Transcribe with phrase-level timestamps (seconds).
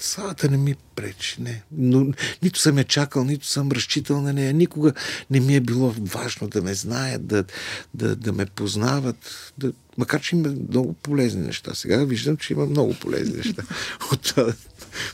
[0.00, 1.62] славата не ми пречи, не.
[1.72, 2.06] Но,
[2.42, 4.52] нито съм я чакал, нито съм разчитал на нея.
[4.52, 4.92] Никога
[5.30, 7.44] не ми е било важно да ме знаят, да,
[7.94, 9.52] да, да ме познават.
[9.58, 11.74] Да, макар, че има много полезни неща.
[11.74, 13.62] Сега виждам, че има много полезни неща
[14.12, 14.52] от това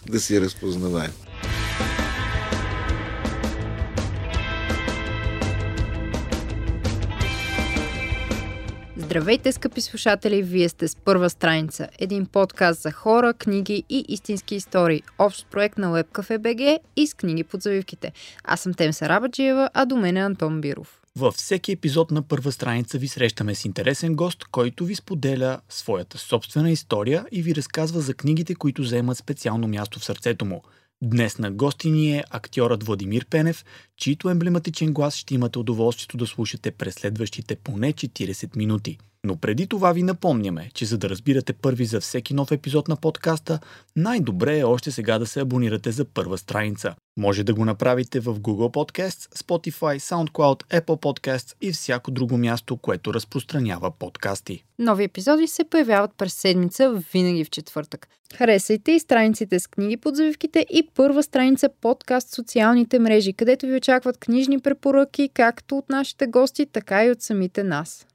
[0.07, 1.13] да си разпознаваем.
[9.15, 10.43] Здравейте, скъпи слушатели!
[10.43, 11.89] Вие сте с първа страница.
[11.99, 15.03] Един подкаст за хора, книги и истински истории.
[15.19, 18.13] Общ проект на WebCafe BG и с книги под завивките.
[18.45, 21.01] Аз съм Темса Рабаджиева, а до мен е Антон Биров.
[21.17, 26.19] Във всеки епизод на първа страница ви срещаме с интересен гост, който ви споделя своята
[26.19, 30.63] собствена история и ви разказва за книгите, които заемат специално място в сърцето му.
[31.07, 33.65] Днес на гости ни е актьорът Владимир Пенев,
[33.97, 38.99] чийто емблематичен глас ще имате удоволствието да слушате през следващите поне 40 минути.
[39.25, 42.97] Но преди това ви напомняме, че за да разбирате първи за всеки нов епизод на
[42.97, 43.59] подкаста,
[43.97, 46.95] най-добре е още сега да се абонирате за първа страница.
[47.17, 52.77] Може да го направите в Google Podcasts, Spotify, SoundCloud, Apple Podcasts и всяко друго място,
[52.77, 54.65] което разпространява подкасти.
[54.79, 58.09] Нови епизоди се появяват през седмица, винаги в четвъртък.
[58.35, 63.77] Харесайте и страниците с книги под завивките и първа страница подкаст социалните мрежи, където ви
[63.77, 68.07] очакват книжни препоръки, както от нашите гости, така и от самите нас.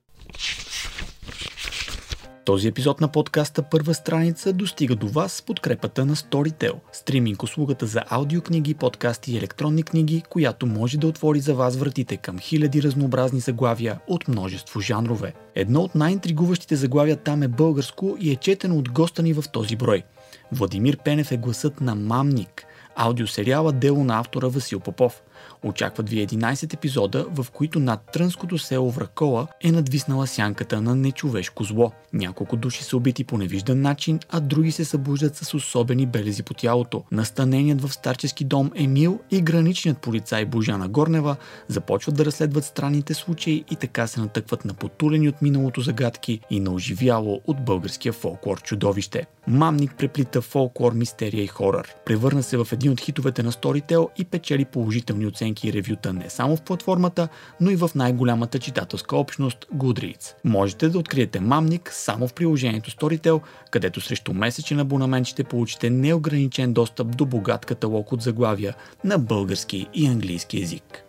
[2.49, 7.85] Този епизод на подкаста Първа страница достига до вас с подкрепата на Storytel, стриминг услугата
[7.85, 12.83] за аудиокниги, подкасти и електронни книги, която може да отвори за вас вратите към хиляди
[12.83, 15.33] разнообразни заглавия от множество жанрове.
[15.55, 19.75] Едно от най-интригуващите заглавия там е българско и е четено от госта ни в този
[19.75, 20.03] брой.
[20.51, 25.21] Владимир Пенев е гласът на Мамник, аудиосериала дело на автора Васил Попов.
[25.63, 31.63] Очакват ви 11 епизода, в които над Трънското село Вракола е надвиснала сянката на нечовешко
[31.63, 31.91] зло.
[32.13, 36.53] Няколко души са убити по невиждан начин, а други се събуждат с особени белези по
[36.53, 37.03] тялото.
[37.11, 41.35] Настаненият в старчески дом Емил и граничният полицай Божана Горнева
[41.67, 46.59] започват да разследват странните случаи и така се натъкват на потулени от миналото загадки и
[46.59, 49.25] на оживяло от българския фолклор чудовище.
[49.47, 51.95] Мамник преплита фолклор, мистерия и хорър.
[52.05, 56.29] Превърна се в един от хитовете на Storytel и печели положителни оценки и ревюта не
[56.29, 57.27] само в платформата,
[57.61, 60.33] но и в най-голямата читателска общност Goodreads.
[60.43, 63.41] Можете да откриете Мамник само в приложението Storytel,
[63.71, 69.87] където срещу месечен абонамент ще получите неограничен достъп до богат каталог от заглавия на български
[69.93, 71.03] и английски язик.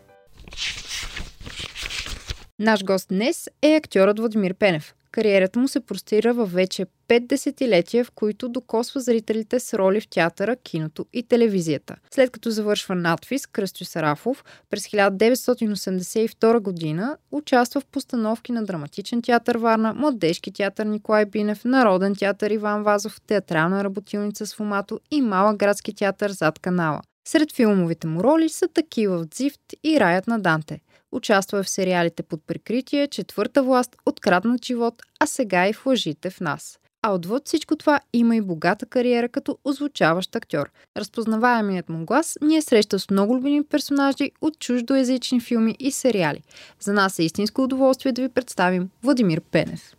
[2.59, 4.95] Наш гост днес е актьорът Владимир Пенев.
[5.13, 10.09] Кариерата му се простира във вече 5 десетилетия, в които докосва зрителите с роли в
[10.09, 11.97] театъра, киното и телевизията.
[12.11, 19.57] След като завършва надфис Кръстю Сарафов, през 1982 година участва в постановки на Драматичен театър
[19.57, 25.57] Варна, Младежки театър Николай Бинев, Народен театър Иван Вазов, Театрална работилница с Фомато и Малък
[25.57, 27.01] градски театър зад канала.
[27.29, 30.81] Сред филмовите му роли са такива в Дзифт и Раят на Данте.
[31.13, 36.41] Участва в сериалите под прикритие, Четвърта власт, Откраднат живот, а сега и в Лъжите в
[36.41, 36.79] нас.
[37.03, 40.71] А отвъд всичко това има и богата кариера като озвучаващ актьор.
[40.97, 46.43] Разпознаваемият му глас ни е срещал с много любими персонажи от чуждоязични филми и сериали.
[46.81, 49.97] За нас е истинско удоволствие да ви представим Владимир Пенев.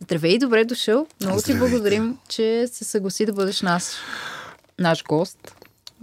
[0.00, 1.06] Здравей, добре дошъл.
[1.20, 3.84] Много ти благодарим, че се съгласи да бъдеш наш,
[4.78, 5.54] наш гост.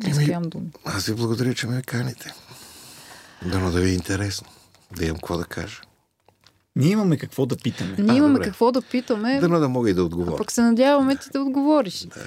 [0.06, 0.38] Еми,
[0.86, 2.34] аз ви благодаря, че ме каните.
[3.46, 4.48] Дано да ви е интересно.
[4.98, 5.82] Да имам какво да кажа.
[6.78, 7.96] Ние имаме какво да питаме.
[7.98, 8.46] Ние а, имаме добре.
[8.46, 9.40] какво да питаме.
[9.40, 10.36] Дано да мога и да отговоря.
[10.36, 12.00] А пък се надяваме ти да отговориш.
[12.00, 12.22] Да.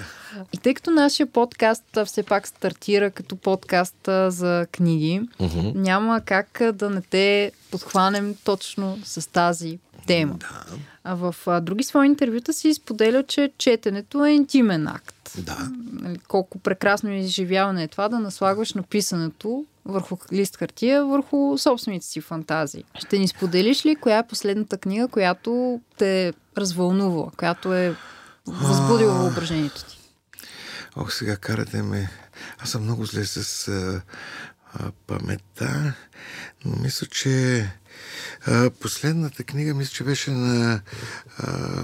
[0.53, 3.95] И тъй като нашия подкаст все пак стартира като подкаст
[4.27, 5.75] за книги, uh-huh.
[5.75, 10.33] няма как да не те подхванем точно с тази тема.
[10.33, 10.65] Да.
[11.03, 15.31] А в а, други свои интервюта си изподеля, че четенето е интимен акт.
[15.37, 15.57] Да.
[15.91, 22.21] Нали, колко прекрасно изживяване е това да наслагваш написането върху лист хартия, върху собствените си
[22.21, 22.83] фантазии.
[22.99, 27.95] Ще ни споделиш ли коя е последната книга, която те развълнува, която е
[28.47, 29.97] възбудила въображението ти?
[30.95, 32.09] Ох, сега карате ме.
[32.59, 34.01] Аз съм много зле с а,
[34.73, 35.93] а, паметта,
[36.65, 37.67] но мисля, че
[38.47, 40.81] а, последната книга, мисля, че беше на
[41.37, 41.83] а,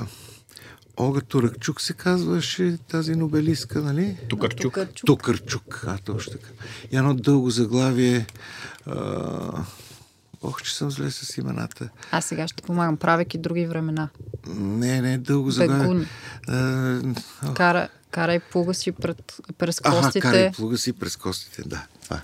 [1.00, 4.18] Олга Туракчук се казваше тази нобелистка, нали?
[4.30, 4.62] Тукарчук.
[4.62, 5.06] Тукарчук.
[5.06, 6.50] Тукарчук, а точно така.
[6.92, 8.26] И едно дълго заглавие.
[8.86, 9.64] А...
[10.42, 11.90] Ох, че съм зле с имената.
[12.12, 14.10] Аз сега ще помагам, правейки други времена.
[14.48, 16.06] Не, не, дълго заглавие.
[16.48, 17.02] А...
[17.56, 20.20] Кара, карай плуга си пред, през костите.
[20.20, 21.86] Ага, карай плуга си през костите, да.
[22.04, 22.22] Това.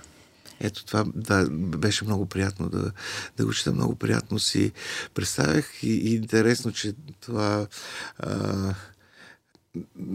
[0.60, 2.92] Ето това да, беше много приятно да,
[3.36, 3.72] да го чета.
[3.72, 4.72] Много приятно си
[5.14, 7.66] представях и, и интересно, че това
[8.18, 8.74] а,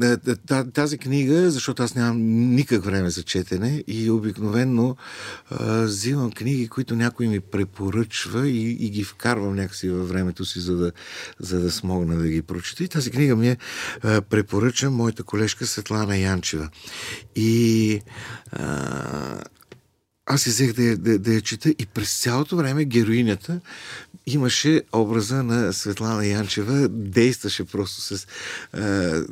[0.04, 2.22] е, е, тази книга, защото аз нямам
[2.56, 4.98] никак време за четене и обикновенно
[5.50, 10.60] а, взимам книги, които някой ми препоръчва и, и ги вкарвам някакси във времето си,
[10.60, 10.92] за да,
[11.40, 12.84] за да смогна да ги прочета.
[12.84, 13.58] И тази книга ми е
[14.22, 16.70] препоръча моята колежка Светлана Янчева.
[17.36, 18.02] И
[18.52, 19.44] а,
[20.30, 23.60] аз си взех да, да, да я чета и през цялото време героинята
[24.26, 28.28] имаше образа на Светлана Янчева, действаше просто с,
[28.74, 29.24] а,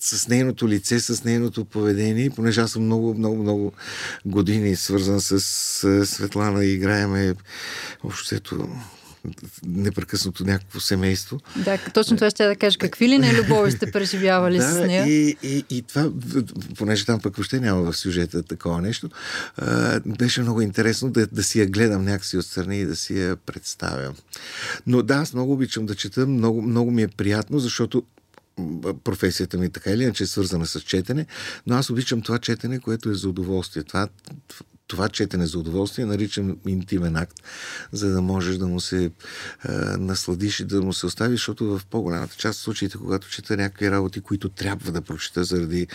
[0.00, 3.72] с нейното лице, с нейното поведение, понеже аз съм много, много, много
[4.26, 7.34] години свързан с, с Светлана и играеме
[8.04, 8.68] общото
[9.66, 11.40] непрекъснато някакво семейство.
[11.56, 12.78] Да, точно това ще да кажа.
[12.78, 15.06] Какви ли не любови сте преживявали да, с нея?
[15.06, 16.10] И, и, и това,
[16.76, 19.10] понеже там пък въобще няма в сюжета такова нещо,
[19.56, 23.36] а, беше много интересно да, да си я гледам някакси отстрани и да си я
[23.36, 24.14] представям.
[24.86, 28.02] Но да, аз много обичам да чета, много, много ми е приятно, защото
[29.04, 31.26] професията ми така или иначе е свързана с четене,
[31.66, 33.82] но аз обичам това четене, което е за удоволствие.
[33.82, 34.08] Това,
[34.90, 37.36] това четене за удоволствие наричам интимен акт,
[37.92, 39.10] за да можеш да му се
[39.62, 43.56] а, насладиш и да му се оставиш, защото в по-голямата част от случаите, когато чета
[43.56, 45.86] някакви работи, които трябва да прочета заради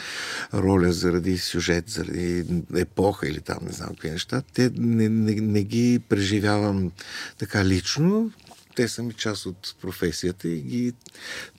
[0.54, 2.46] роля, заради сюжет, заради
[2.76, 6.92] епоха или там не знам какви неща, те не, не, не ги преживявам
[7.38, 8.32] така лично,
[8.76, 10.94] те са ми част от професията и ги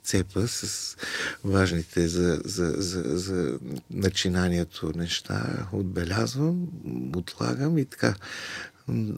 [0.02, 0.96] цепа с
[1.44, 3.58] важните за, за, за, за
[3.90, 5.68] начинанието неща.
[5.72, 6.68] Отбелязвам,
[7.16, 8.14] отлагам и така.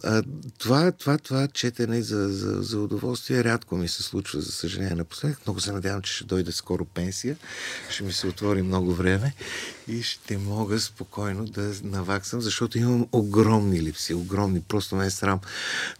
[0.05, 0.23] А,
[0.59, 5.47] това, това, това четене за, за, за удоволствие рядко ми се случва, за съжаление, напоследък.
[5.47, 7.37] Много се надявам, че ще дойде скоро пенсия,
[7.91, 9.35] ще ми се отвори много време
[9.88, 14.61] и ще мога спокойно да наваксам, защото имам огромни липси, огромни.
[14.61, 15.41] Просто ме е срам.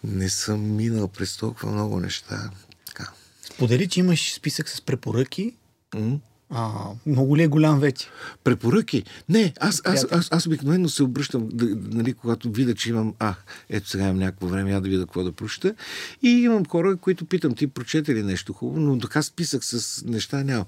[0.05, 2.51] Не съм минал през толкова много неща.
[2.87, 3.11] Така.
[3.55, 5.55] Сподели, че имаш списък с препоръки.
[5.93, 6.19] Mm-hmm.
[6.51, 6.71] А,
[7.07, 8.07] много ли е голям вече?
[8.45, 9.05] Препоръки?
[9.29, 11.49] Не, аз, аз, аз, аз обикновено се обръщам,
[11.93, 13.35] нали, когато видя, че имам, а,
[13.71, 15.75] ето сега имам някакво време, я да видя какво да прочета.
[16.23, 20.45] И имам хора, които питам, ти прочете ли нещо хубаво, но така списък с неща
[20.45, 20.65] няма.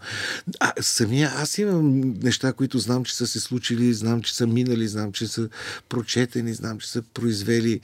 [0.61, 4.89] А, самия аз имам неща, които знам, че са се случили, знам, че са минали,
[4.89, 5.49] знам, че са
[5.89, 7.81] прочетени, знам, че са произвели.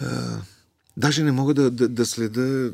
[0.00, 0.38] А,
[0.96, 2.72] Даже не мога да, да, да следа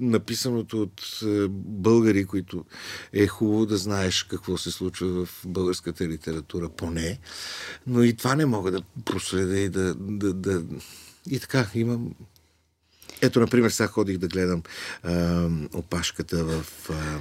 [0.00, 2.64] написаното от е, българи, които
[3.12, 7.18] е хубаво да знаеш какво се случва в българската литература, поне.
[7.86, 10.62] Но и това не мога да проследа и да, да, да...
[11.30, 12.14] И така, имам
[13.20, 14.62] ето, например, сега ходих да гледам
[15.02, 17.18] а, опашката в а,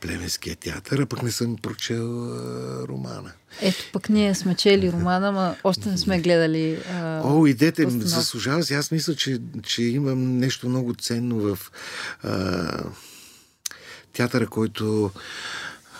[0.00, 3.32] Племенския театър, а пък не съм прочел а, романа.
[3.60, 6.78] Ето, пък ние сме чели романа, но още не сме гледали.
[6.92, 8.74] А, О, идете, заслужава се.
[8.74, 11.58] Аз мисля, че, че имам нещо много ценно в
[12.22, 12.84] а,
[14.12, 15.10] театъра, който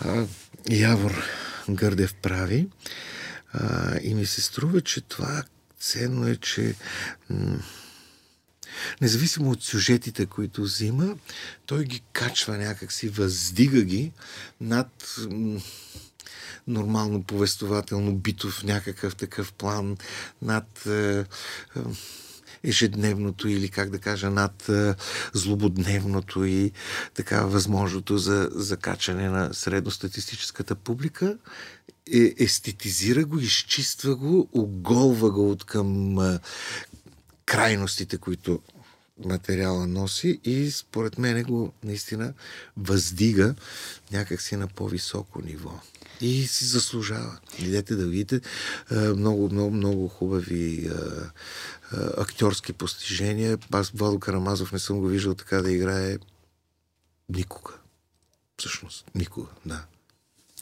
[0.01, 0.25] а,
[0.71, 1.23] Явор
[1.71, 2.69] Гърдев прави.
[3.53, 5.45] А, и ми се струва, че това
[5.81, 6.75] ценно е, че
[7.31, 7.59] м-
[9.01, 11.17] независимо от сюжетите, които взима,
[11.67, 14.13] той ги качва някакси, въздига ги
[14.61, 15.17] над
[16.67, 19.97] нормално повествователно битов някакъв такъв план,
[20.43, 21.25] над е, е,
[22.65, 24.95] ежедневното или как да кажа, над е,
[25.33, 26.73] злободневното и
[27.15, 31.39] така възможното за закачане на средностатистическата публика.
[32.39, 36.19] Естетизира го, изчиства го, оголва го от към
[37.47, 38.63] крайностите, които
[39.25, 42.35] материала носи и според мен го наистина
[42.77, 43.55] въздига
[44.13, 45.81] някакси на по-високо ниво.
[46.21, 47.39] И си заслужава.
[47.59, 48.41] Идете да видите
[48.91, 50.91] много, много, много хубави
[52.17, 53.59] актьорски постижения.
[53.73, 56.19] Аз Владо Карамазов не съм го виждал така да играе
[57.29, 57.73] никога.
[58.59, 59.85] Всъщност, никога, да.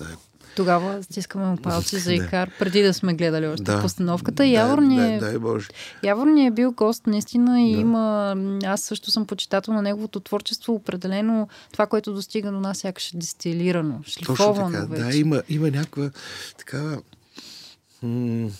[0.04, 0.16] Да, е
[0.56, 2.54] тогава стискаме палци за Икар, да.
[2.58, 3.82] преди да сме гледали още да.
[3.82, 4.46] постановката.
[4.46, 5.18] Явор ни е...
[5.18, 5.68] Да, Боже.
[6.02, 7.80] Явор ни е бил гост, наистина, и да.
[7.80, 8.36] има...
[8.64, 10.74] Аз също съм почитател на неговото творчество.
[10.74, 15.02] Определено това, което достига до нас, сякаш е дистилирано, шлифовано Точно така, вече.
[15.02, 15.16] да.
[15.16, 16.10] Има, има някаква
[16.58, 16.98] такава...
[18.02, 18.50] М-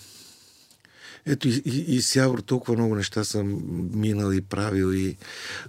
[1.27, 3.63] ето и, и, и с Явор толкова много неща съм
[4.01, 5.17] минал и правил и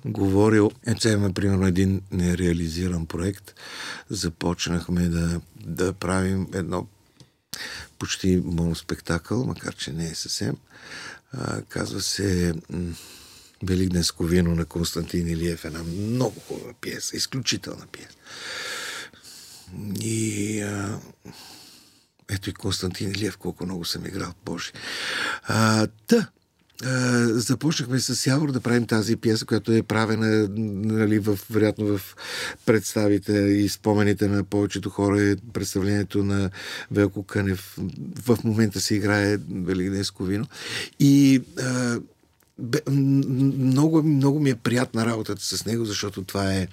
[0.06, 0.72] говорил.
[0.86, 3.54] Ето имаме примерно един нереализиран проект.
[4.10, 6.88] Започнахме да, да правим едно
[8.00, 10.58] почти моноспектакъл, макар че не е съвсем.
[11.32, 12.54] А, казва се
[13.64, 15.66] Великденско вино на Константин Илиев.
[15.66, 18.18] Една много хубава пиеса, изключителна пиеса.
[20.02, 21.00] И а,
[22.30, 24.72] ето и Константин Илиев, колко много съм играл, Боже.
[25.44, 26.30] А, та,
[27.30, 32.16] започнахме с Явор да правим тази пиеса, която е правена, нали, в, вероятно в
[32.66, 36.50] представите и спомените на повечето хора е представлението на
[36.92, 37.78] Велко Кънев.
[38.26, 40.46] В момента се играе Великденско вино.
[41.00, 42.00] И а,
[42.60, 46.68] бе, много, много ми е приятна работата с него, защото това е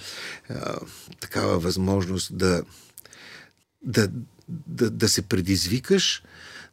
[0.50, 0.76] а,
[1.20, 2.62] такава възможност да,
[3.82, 4.08] да,
[4.66, 6.22] да, да се предизвикаш,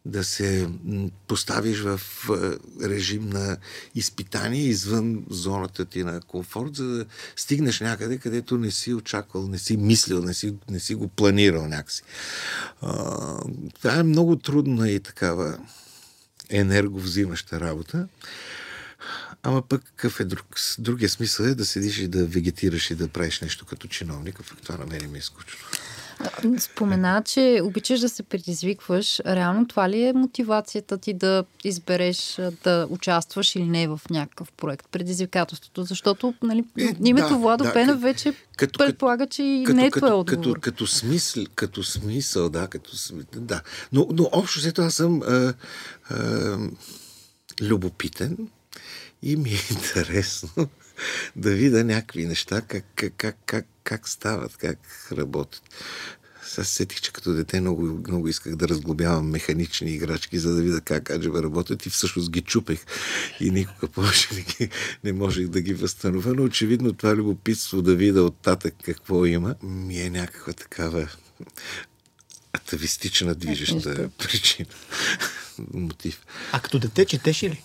[0.05, 0.69] да се
[1.27, 2.01] поставиш в
[2.83, 3.57] режим на
[3.95, 7.05] изпитание извън зоната ти на комфорт, за да
[7.35, 11.67] стигнеш някъде, където не си очаквал, не си мислил, не си, не си го планирал
[11.67, 12.03] някакси.
[13.73, 15.59] Това е много трудна и такава
[16.49, 18.07] енерговзимаща работа.
[19.43, 20.45] Ама пък какъв е друг,
[20.79, 24.55] другия смисъл е да седиш и да вегетираш и да правиш нещо като чиновник, а
[24.63, 25.59] това на мен ми е скучно.
[26.59, 29.19] Спомена, че обичаш да се предизвикваш.
[29.19, 34.87] Реално това ли е мотивацията ти да избереш да участваш или не в някакъв проект?
[34.91, 35.83] Предизвикателството.
[35.83, 39.91] Защото нали, е, името да, Владо да, Пенев вече като, предполага, че и не е
[39.91, 40.53] твой отговор.
[40.53, 42.67] Като, като, смисъл, като смисъл, да.
[42.67, 42.91] Като,
[43.35, 43.61] да.
[43.91, 45.53] Но, но общо след това съм а,
[46.09, 46.57] а,
[47.61, 48.37] любопитен
[49.21, 50.69] и ми е интересно
[51.35, 54.79] да видя някакви неща, как, как, как, как, как стават, как
[55.11, 55.61] работят.
[56.43, 60.81] Сега сетих, че като дете много, много исках да разглобявам механични играчки, за да видя
[60.81, 62.85] как аджева работят и всъщност ги чупех.
[63.39, 64.69] И никога повече не, ги,
[65.03, 66.33] не можех да ги възстановя.
[66.33, 71.09] Но очевидно това любопитство да видя оттатък какво има, ми е някаква такава
[72.53, 74.69] атавистична движеща причина.
[75.73, 76.25] Мотив.
[76.51, 77.63] А като дете четеше ли?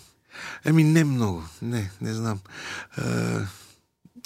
[0.65, 1.45] Ами не много.
[1.63, 2.41] Не, не знам.
[2.97, 3.03] А,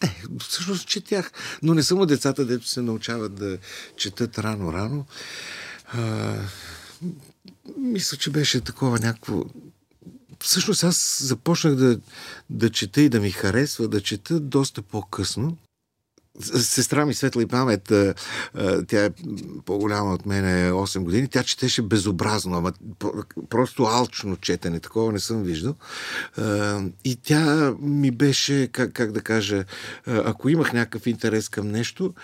[0.03, 1.33] не, всъщност четях.
[1.63, 3.59] Но не само децата, дето се научават да
[3.97, 5.05] четат рано-рано.
[7.77, 9.45] мисля, че беше такова някакво
[10.41, 11.99] всъщност аз започнах да,
[12.51, 15.57] да чета и да ми харесва да чета доста по-късно
[16.41, 17.93] сестра ми Светла и памет,
[18.89, 19.11] тя е
[19.65, 22.73] по-голяма от мен, 8 години, тя четеше безобразно, ама
[23.51, 25.75] просто алчно четене, такова не съм виждал.
[27.05, 29.65] И тя ми беше, как, как да кажа,
[30.07, 32.15] ако имах някакъв интерес към нещо,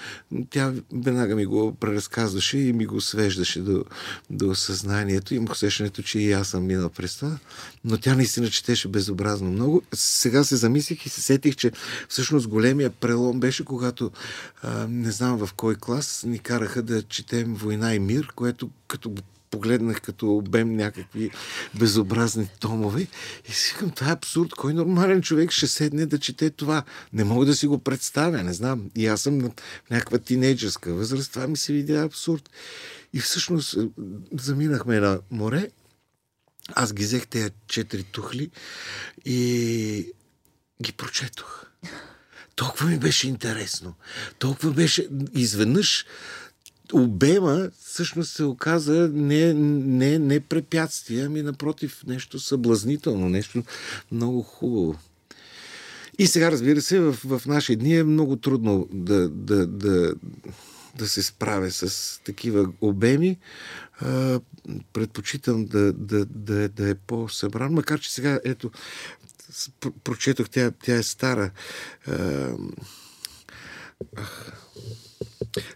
[0.51, 3.85] тя веднага ми го преразказваше и ми го свеждаше до,
[4.31, 5.35] до съзнанието.
[5.35, 7.39] Имах усещането, че и аз съм минал през това,
[7.85, 9.83] но тя наистина четеше безобразно много.
[9.95, 11.73] Сега се замислих и се сетих, че
[12.09, 14.11] всъщност големия прелом беше, когато когато
[14.63, 19.15] а, не знам в кой клас ни караха да четем Война и мир, което като
[19.51, 21.31] погледнах като обем някакви
[21.75, 23.07] безобразни томове
[23.49, 24.51] и си казвам, това е абсурд.
[24.55, 26.85] Кой нормален човек ще седне да чете това?
[27.13, 28.91] Не мога да си го представя, не знам.
[28.97, 29.51] И аз съм в
[29.91, 32.51] някаква тинейджерска възраст, това ми се видя абсурд.
[33.13, 33.77] И всъщност
[34.33, 35.69] заминахме на море,
[36.75, 38.51] аз ги взех тези четири тухли
[39.25, 40.13] и
[40.83, 41.67] ги прочетох
[42.63, 43.95] толкова ми беше интересно.
[44.39, 46.07] Толкова беше изведнъж
[46.93, 53.63] обема всъщност се оказа не, не, не препятствие, ами напротив нещо съблазнително, нещо
[54.13, 54.99] много хубаво.
[56.19, 60.15] И сега, разбира се, в, в наши дни е много трудно да, да, да,
[60.97, 63.39] да се справя с такива обеми.
[64.01, 64.41] А,
[64.93, 68.71] предпочитам да, да, да, да е по-събран, макар че сега, ето,
[70.05, 71.51] прочетох, тя, тя е стара.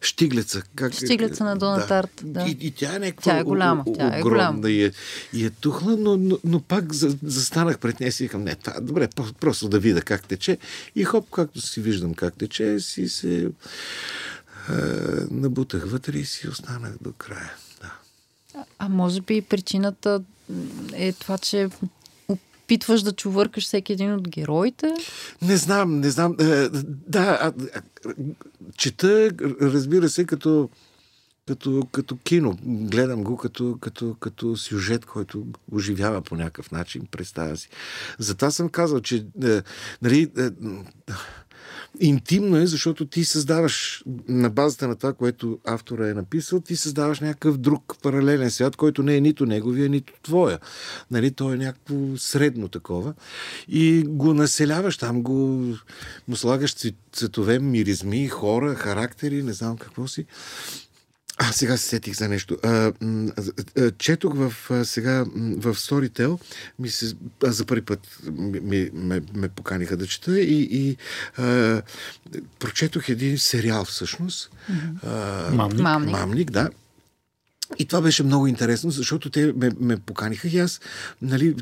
[0.00, 0.62] Штиглеца.
[0.74, 0.92] Как...
[0.92, 2.10] Штиглеца на Донатарт.
[2.22, 2.44] Да.
[2.44, 2.50] да.
[2.50, 4.70] И, и тя е някаква тя е голяма, тя е голяма.
[4.70, 4.92] И, е,
[5.32, 8.54] и е тухла, но, но, но пак за, застанах пред нея и си викам, не,
[8.54, 9.08] това, добре,
[9.40, 10.58] просто да видя как тече.
[10.94, 13.50] И хоп, както си виждам как тече, си се е,
[15.30, 17.52] набутах вътре и си останах до края.
[17.82, 17.92] Да.
[18.54, 20.22] А, а може би причината
[20.92, 21.68] е това, че
[22.66, 24.94] опитваш да чувъркаш всеки един от героите?
[25.42, 26.36] Не знам, не знам.
[26.40, 26.68] Е,
[27.08, 27.82] да, а, а,
[28.76, 29.30] чета,
[29.60, 30.68] разбира се, като,
[31.46, 32.58] като, като кино.
[32.64, 37.68] Гледам го като, като, като сюжет, който оживява по някакъв начин, представя си.
[38.18, 39.62] Затова съм казал, че е,
[40.02, 40.50] нали, е,
[42.00, 47.20] Интимно е, защото ти създаваш на базата на това, което автора е написал, ти създаваш
[47.20, 50.58] някакъв друг паралелен свят, който не е нито неговия, нито твоя.
[51.10, 53.14] Нали, то е някакво средно такова.
[53.68, 55.34] И го населяваш там, го,
[56.28, 56.74] му слагаш
[57.12, 60.26] цветове, миризми, хора, характери, не знам какво си.
[61.38, 62.58] А, сега се сетих за нещо.
[62.62, 62.92] А,
[63.98, 65.24] четох в, сега
[65.56, 66.38] в Storytel,
[66.78, 67.14] ми се,
[67.44, 70.96] а, за първи път ми, ме, ме поканиха да чета и, и
[71.36, 71.82] а,
[72.58, 74.50] прочетох един сериал всъщност.
[74.70, 75.06] Mm-hmm.
[75.06, 75.80] А, Мамник.
[75.80, 76.12] Мамник.
[76.12, 76.70] Мамник, да
[77.78, 80.80] И това беше много интересно, защото те ме, ме поканиха и аз
[81.22, 81.54] нали,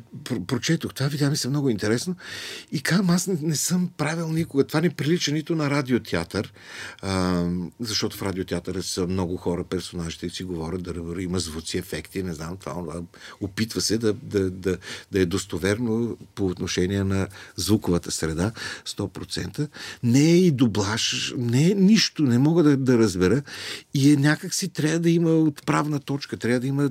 [0.47, 2.17] прочетох това, видя ми се много интересно.
[2.73, 4.65] И казвам, аз не, не съм правил никога.
[4.65, 6.53] Това не прилича нито на радиотеатър,
[7.03, 7.45] а,
[7.81, 12.57] защото в радиотеатъра са много хора, персонажите си говорят, да има звуци, ефекти, не знам
[12.57, 12.73] това.
[12.73, 13.03] това
[13.41, 14.79] опитва се да, да, да,
[15.13, 18.53] да е достоверно по отношение на звуковата среда,
[18.87, 19.69] 100%.
[20.03, 23.43] Не е и дублаж, не е нищо, не мога да, да разбера.
[23.95, 26.91] И е някакси трябва да има отправна точка, трябва да има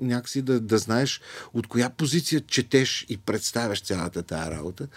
[0.00, 1.20] някакси да, да знаеш
[1.54, 4.88] от коя позиция четеш и представяш цялата тази работа.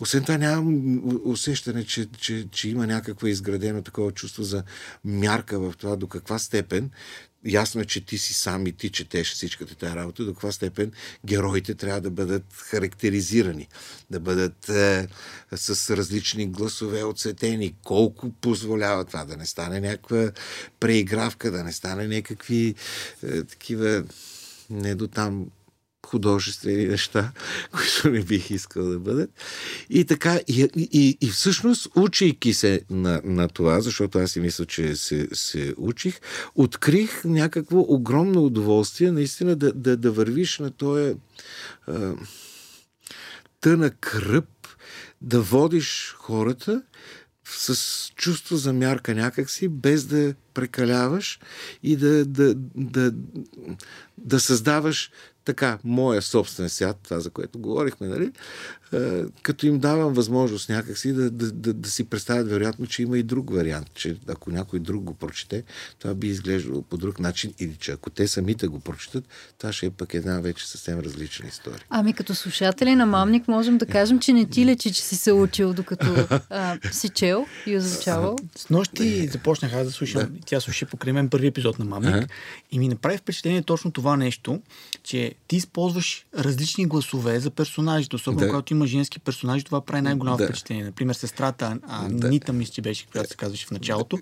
[0.00, 4.62] Освен това нямам усещане, че, че, че има някаква изградено такова чувство за
[5.04, 6.90] мярка в това до каква степен
[7.46, 10.92] ясно е, че ти си сам и ти четеш всичката тази работа, до каква степен
[11.24, 13.68] героите трябва да бъдат характеризирани,
[14.10, 15.08] да бъдат е,
[15.56, 20.30] с различни гласове оцетени, колко позволява това, да не стане някаква
[20.80, 22.74] преигравка, да не стане някакви
[23.22, 24.04] е, такива
[24.70, 25.46] не до там
[26.06, 27.32] художествени неща,
[27.70, 29.30] които не бих искал да бъдат.
[29.90, 34.66] И така, и, и, и всъщност, учейки се на, на това, защото аз си мисля,
[34.66, 36.20] че се, се учих,
[36.54, 41.14] открих някакво огромно удоволствие наистина да, да, да вървиш на този
[43.60, 44.48] тънък ръб,
[45.20, 46.82] да водиш хората
[47.48, 51.40] с чувство за мярка някакси, без да прекаляваш
[51.82, 53.12] и да, да, да,
[54.18, 55.10] да създаваш
[55.46, 58.32] така, моя собствен свят, това за което говорихме, нали?
[58.92, 63.18] Е, като им давам възможност някакси да, да, да, да си представят вероятно, че има
[63.18, 65.64] и друг вариант, че ако някой друг го прочете,
[65.98, 69.24] това би изглеждало по друг начин или че ако те самите го прочетат,
[69.58, 71.84] това ще е пък една вече съвсем различна история.
[71.90, 75.32] Ами като слушатели на Мамник можем да кажем, че не ти лечи, че си се
[75.32, 78.36] учил докато а, си чел и озвучавал.
[78.56, 80.28] С нощи започнах аз да слушам, да.
[80.46, 82.26] тя слуша покрай мен първи епизод на Мамник ага.
[82.72, 84.60] и ми направи впечатление точно това нещо,
[85.02, 88.48] че ти използваш различни гласове за персонажите, особено да.
[88.48, 90.44] когато има женски персонажи, това прави най-голямо да.
[90.44, 90.84] впечатление.
[90.84, 92.28] Например, сестрата а, да.
[92.28, 94.18] Нита, мисля, че беше, която се казваше в началото.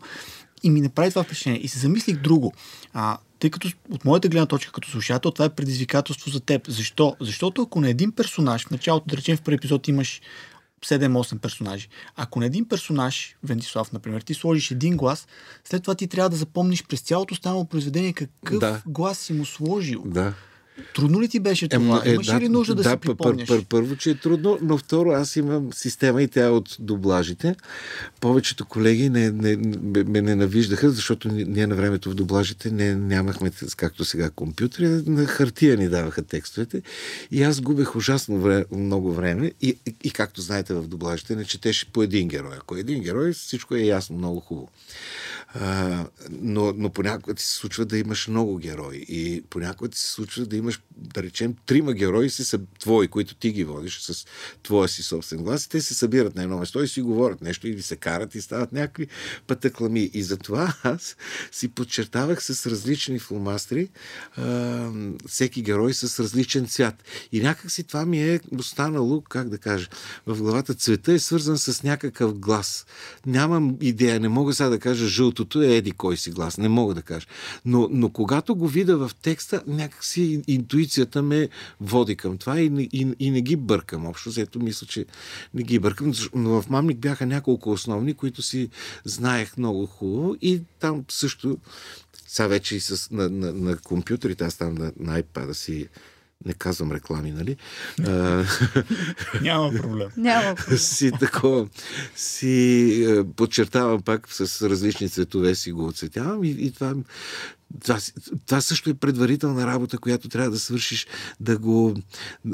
[0.62, 1.60] И ми направи това впечатление.
[1.60, 2.52] И се замислих друго.
[2.92, 6.68] А, тъй като от моята гледна точка като слушател, това е предизвикателство за теб.
[6.68, 7.16] Защо?
[7.20, 10.20] Защото ако на един персонаж, в началото, да речем в първи епизод имаш
[10.84, 11.88] 7-8 персонажи.
[12.16, 15.26] Ако на един персонаж, Вентислав, например, ти сложиш един глас,
[15.64, 18.82] след това ти трябва да запомниш през цялото останало произведение какъв да.
[18.86, 20.02] глас си му сложил.
[20.06, 20.34] Да.
[20.94, 22.02] Трудно ли ти беше това?
[22.04, 23.48] Е, Имаш да, ли нужда да, да си припомняш?
[23.48, 26.76] Пър, пър, първо, че е трудно, но второ, аз имам система и тя е от
[26.78, 27.56] дублажите.
[28.20, 29.56] Повечето колеги не, не,
[30.04, 35.76] ме ненавиждаха, защото ние на времето в дублажите не, нямахме, както сега, компютри, на хартия
[35.76, 36.82] ни даваха текстовете.
[37.30, 39.52] И аз губех ужасно време, много време.
[39.60, 42.56] И, и, и, както знаете, в дублажите не четеше по един герой.
[42.56, 44.68] Ако е един герой, всичко е ясно, много хубаво.
[45.54, 49.04] А, но, но понякога ти се случва да имаш много герои.
[49.08, 50.63] И понякога ти се случва да имаш,
[50.96, 54.26] да речем, трима герои си са твои, които ти ги водиш с
[54.62, 55.64] твоя си собствен глас.
[55.64, 58.40] И те се събират на едно место и си говорят нещо или се карат и
[58.40, 59.06] стават някакви
[59.46, 60.10] пътъклами.
[60.14, 61.16] И затова аз
[61.52, 63.88] си подчертавах с различни фломастри
[64.36, 64.90] а,
[65.28, 67.04] всеки герой с различен цвят.
[67.32, 69.88] И някак си това ми е останало, как да кажа,
[70.26, 72.86] в главата цвета е свързан с някакъв глас.
[73.26, 76.58] Нямам идея, не мога сега да кажа жълто жълтото е еди кой си глас.
[76.58, 77.26] Не мога да кажа.
[77.64, 81.48] Но, но когато го видя в текста, някакси интуицията ме
[81.80, 84.06] води към това и, и, и не ги бъркам.
[84.06, 85.06] Общо взето мисля, че
[85.54, 86.12] не ги бъркам.
[86.34, 88.68] Но в Мамник бяха няколко основни, които си
[89.04, 91.58] знаех много хубаво и там също
[92.26, 95.88] сега вече и с, на, на, на компютрите, аз там на, на iPad си
[96.44, 97.56] не казвам реклами, нали?
[99.42, 100.08] Няма проблем.
[100.16, 100.78] Няма проблем.
[100.78, 101.68] си такова,
[102.16, 106.94] си подчертавам пак с различни цветове си го оцветявам и, и това
[107.80, 107.98] това,
[108.46, 111.06] това също е предварителна работа, която трябва да свършиш,
[111.40, 111.94] да го,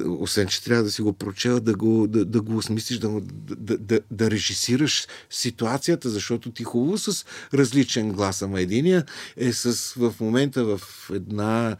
[0.07, 3.79] освен че трябва да си го прочел, да го, да, да го осмислиш, да, да,
[3.79, 9.05] да, да режисираш ситуацията, защото ти хубаво с различен глас, ама единия
[9.37, 10.81] е с, в момента в
[11.15, 11.77] една,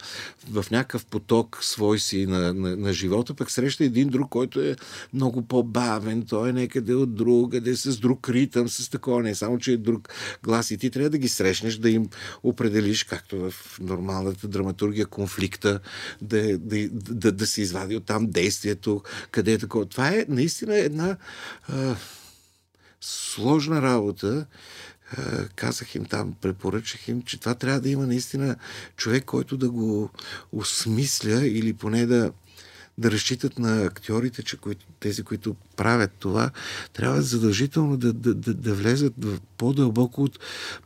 [0.49, 4.75] в някакъв поток свой си на, на, на живота, пък среща един друг, който е
[5.13, 9.71] много по-бавен, той е някъде от другаде, с друг ритъм, с такова, не само, че
[9.71, 10.09] е друг
[10.43, 10.71] глас.
[10.71, 12.09] И ти трябва да ги срещнеш, да им
[12.43, 15.79] определиш както в нормалната драматургия, конфликта,
[16.21, 19.85] да, да, да, да се извади от там действието, къде е такова.
[19.85, 21.17] Това е наистина една
[21.67, 21.95] а,
[23.01, 24.45] сложна работа.
[25.17, 28.55] А, казах им там, препоръчах им, че това трябва да има наистина
[28.97, 30.09] човек, който да го
[30.51, 32.31] осмисля или поне да,
[33.01, 36.51] да разчитат на актьорите, че които, тези, които правят това,
[36.93, 40.39] трябва задължително да, да, да, да влезат в по-дълбоко от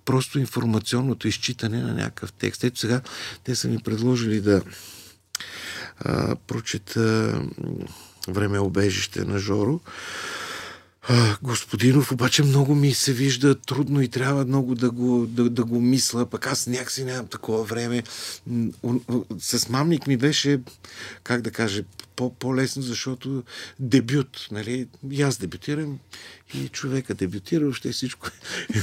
[0.05, 2.63] просто информационното изчитане на някакъв текст.
[2.63, 3.01] Ето сега
[3.43, 4.61] те са ми предложили да
[5.97, 7.33] а, прочета
[8.27, 9.79] време обежище на Жоро.
[11.09, 15.63] А, господинов, обаче много ми се вижда трудно и трябва много да го, да, да
[15.63, 18.03] го мисля, пък аз някакси нямам такова време.
[19.39, 20.61] С мамник ми беше,
[21.23, 21.83] как да кажа,
[22.15, 23.43] по- по-лесно, защото
[23.79, 24.87] дебют, нали?
[25.11, 25.99] И аз дебютирам
[26.53, 28.27] и човека дебютира, още всичко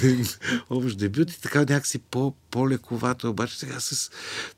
[0.70, 3.30] общ дебют и така някакси по- по-лековато.
[3.30, 4.10] Обаче сега с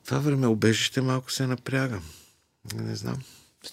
[0.05, 2.03] това време обежище малко се напрягам.
[2.75, 3.17] Не знам.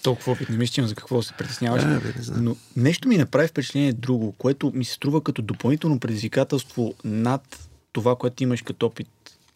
[0.01, 1.83] Толкова опит не мисля, за какво се притесняваш.
[1.83, 2.43] Да, бе, не знам.
[2.43, 8.15] Но нещо ми направи впечатление друго, което ми се струва като допълнително предизвикателство над това,
[8.15, 9.09] което имаш като опит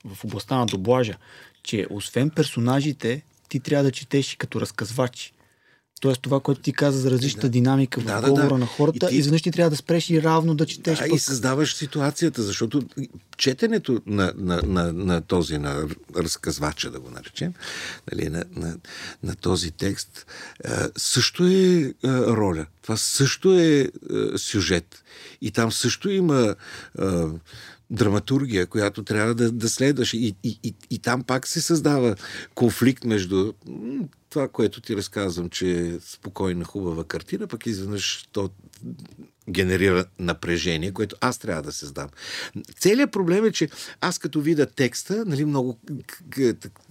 [0.06, 1.18] в областта на доблажа,
[1.64, 5.34] че освен персонажите, ти трябва да четеш и като разказвач.
[6.00, 7.52] Тоест това, което ти каза за различната Да.
[7.52, 8.58] динамика в Да, да, говора да.
[8.58, 10.98] на хората, И ти- изведнъж ти трябва да спреш и равно да четеш.
[10.98, 11.16] Да, пък.
[11.16, 12.82] и създаваш ситуацията, защото
[13.38, 17.54] четенето на, на, на, на този, на разказвача, да го наречем,
[18.12, 18.78] нали, на, на,
[19.24, 20.26] на този текст,
[20.66, 22.66] а, също е а, роля.
[22.82, 25.04] Това също е а, сюжет.
[25.42, 26.56] И там също има
[27.90, 30.14] драматургия, която трябва да, да следваш.
[30.14, 32.16] И, и, и, и там пак се създава
[32.56, 33.54] конфликт между
[34.38, 38.50] това, което ти разказвам, че е спокойна, хубава картина, пък изведнъж то
[39.50, 42.10] генерира напрежение, което аз трябва да създам.
[42.80, 43.70] Целият проблем е, че
[44.02, 45.80] аз като видя текста, нали, много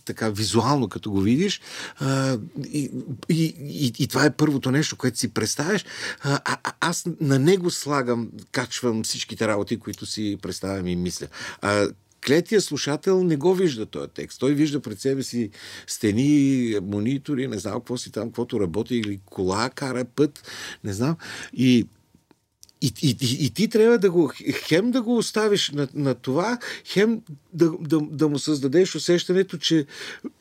[0.04, 1.60] така визуално като го видиш,
[1.98, 2.38] а,
[2.72, 2.90] и,
[3.28, 5.84] и, и, и това е първото нещо, което си представяш,
[6.22, 11.26] а, а, аз на него слагам, качвам всичките работи, които си представям и мисля.
[11.60, 11.88] А,
[12.26, 14.40] клетия слушател не го вижда този текст.
[14.40, 15.50] Той вижда пред себе си
[15.86, 20.50] стени, монитори, не знам какво си там, каквото работи, или кола, кара път,
[20.84, 21.16] не знам.
[21.52, 21.86] И
[22.82, 26.58] и, и, и, и ти трябва да го, хем да го оставиш на, на това,
[26.84, 27.20] хем
[27.52, 29.86] да, да, да му създадеш усещането, че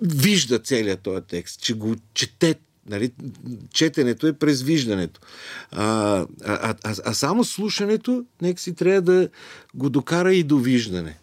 [0.01, 2.55] вижда целият този текст, че го чете.
[2.89, 3.11] Нали?
[3.73, 5.21] Четенето е през виждането.
[5.71, 5.85] А,
[6.45, 9.29] а, а, а, само слушането, нека си трябва да
[9.75, 11.17] го докара и до виждане.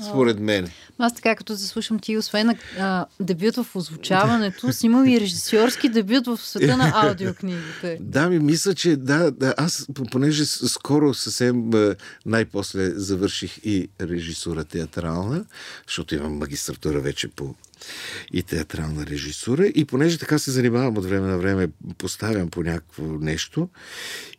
[0.00, 0.68] Според мен.
[0.98, 5.88] Аз така, като се слушам ти, освен а, дебют в озвучаването, си имал и режисьорски
[5.88, 7.98] дебют в света на аудиокнигите.
[8.00, 11.70] Да, ми мисля, че да, да аз, понеже скоро съвсем
[12.26, 15.44] най-после завърших и режисура театрална,
[15.86, 17.54] защото имам магистратура вече по
[18.32, 19.66] и театрална режисура.
[19.66, 21.68] И понеже така се занимавам от време на време,
[21.98, 23.68] поставям по някакво нещо.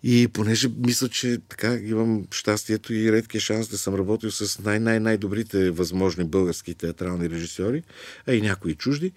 [0.03, 5.71] И понеже мисля, че така имам щастието и редкия шанс да съм работил с най-най-най-добрите
[5.71, 7.84] възможни български театрални режисьори,
[8.27, 9.12] а и някои чужди.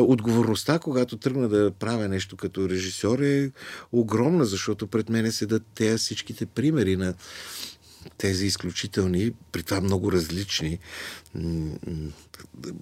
[0.00, 3.50] Отговорността, когато тръгна да правя нещо като режисьор е
[3.92, 7.14] огромна, защото пред мене седат тези всичките примери на
[8.18, 10.78] тези изключителни, при това много различни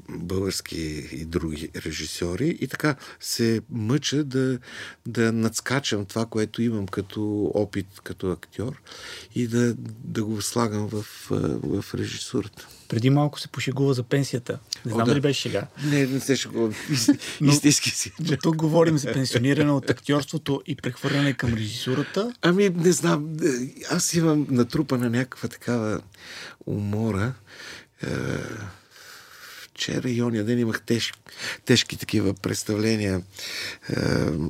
[0.08, 4.58] български и други режисьори и така се мъча да,
[5.06, 8.82] да надскачам това, което имам като опит, като актьор
[9.34, 11.02] и да, да го слагам в,
[11.62, 12.68] в режисурата.
[12.88, 14.58] Преди малко се пошегува за пенсията.
[14.86, 15.10] Не О, знам да.
[15.10, 15.66] дали беше сега.
[15.84, 16.36] Не, не се.
[17.40, 18.12] Но- Истински си.
[18.20, 22.34] Но тук говорим за пенсиониране от актьорството и прехвърляне към режисурата.
[22.42, 23.36] Ами, не знам.
[23.90, 26.00] Аз имам натрупана някаква такава
[26.66, 27.32] умора.
[28.02, 28.08] Е,
[29.82, 31.20] Вчера и ония ден имах тежки,
[31.64, 33.22] тежки такива представления,
[33.90, 33.94] е,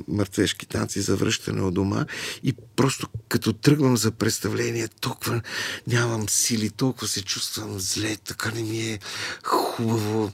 [0.07, 2.05] мъртвешки танци за връщане от дома
[2.43, 5.41] и просто като тръгвам за представление, толкова
[5.87, 8.99] нямам сили, толкова се чувствам зле, така не ми е
[9.43, 10.31] хубаво.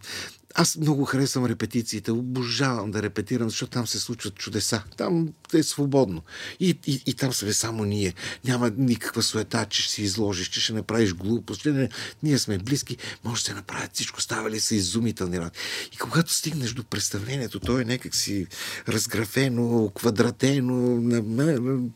[0.56, 4.84] Аз много харесвам репетициите, обожавам да репетирам, защото там се случват чудеса.
[4.98, 6.22] Там е свободно.
[6.60, 8.14] И, и, и там сме само ние.
[8.46, 11.62] Няма никаква суета, че ще си изложиш, че ще направиш глупост.
[11.62, 11.90] Че не,
[12.24, 14.22] ние сме близки, може да се направят всичко.
[14.22, 15.60] Ставали са изумителни работи.
[15.94, 18.48] И когато стигнеш до представлението, то е някак си
[18.88, 21.90] разграфено, квадратено, на, на, на,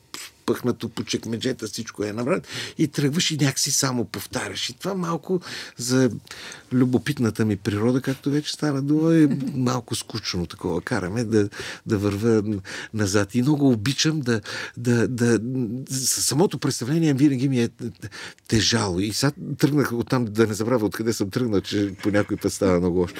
[0.45, 4.69] пъхнато по чекмеджета, всичко е набрат и тръгваш и някакси само повтаряш.
[4.69, 5.41] И това малко
[5.77, 6.11] за
[6.73, 10.81] любопитната ми природа, както вече стана дума, е малко скучно такова.
[10.81, 11.49] Караме да,
[11.85, 12.43] да вървя
[12.93, 13.35] назад.
[13.35, 14.41] И много обичам да,
[14.77, 15.39] да, да...
[15.97, 17.69] Самото представление винаги ми е
[18.47, 18.99] тежало.
[18.99, 22.79] И сега тръгнах оттам, да не забравя откъде съм тръгнал, че по някой път става
[22.79, 23.15] много лошо.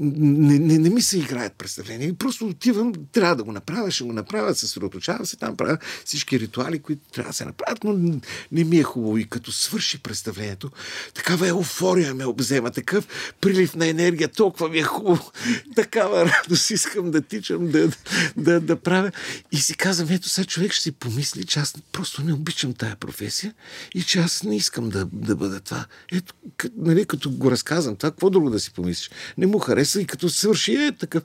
[0.00, 2.14] Не, не, не ми се играят представления.
[2.14, 6.78] Просто отивам, трябва да го направя, ще го направя, съсредоточавам се там правя всички ритуали,
[6.78, 8.20] които трябва да се направят, но
[8.52, 9.18] не ми е хубаво.
[9.18, 10.70] И като свърши представлението,
[11.14, 15.30] такава еуфория ме обзема, такъв прилив на енергия, толкова ми е хубаво,
[15.74, 17.88] такава радост искам да тичам, да,
[18.36, 19.12] да, да правя.
[19.52, 22.96] И си казвам, ето сега човек ще си помисли, че аз просто не обичам тая
[22.96, 23.54] професия
[23.94, 25.86] и че аз не искам да, да бъда това.
[26.12, 26.34] Ето,
[26.76, 29.10] нали, като го разказвам това, какво друго да си помислиш?
[29.38, 31.22] Не му хареса и като свърши е такъв.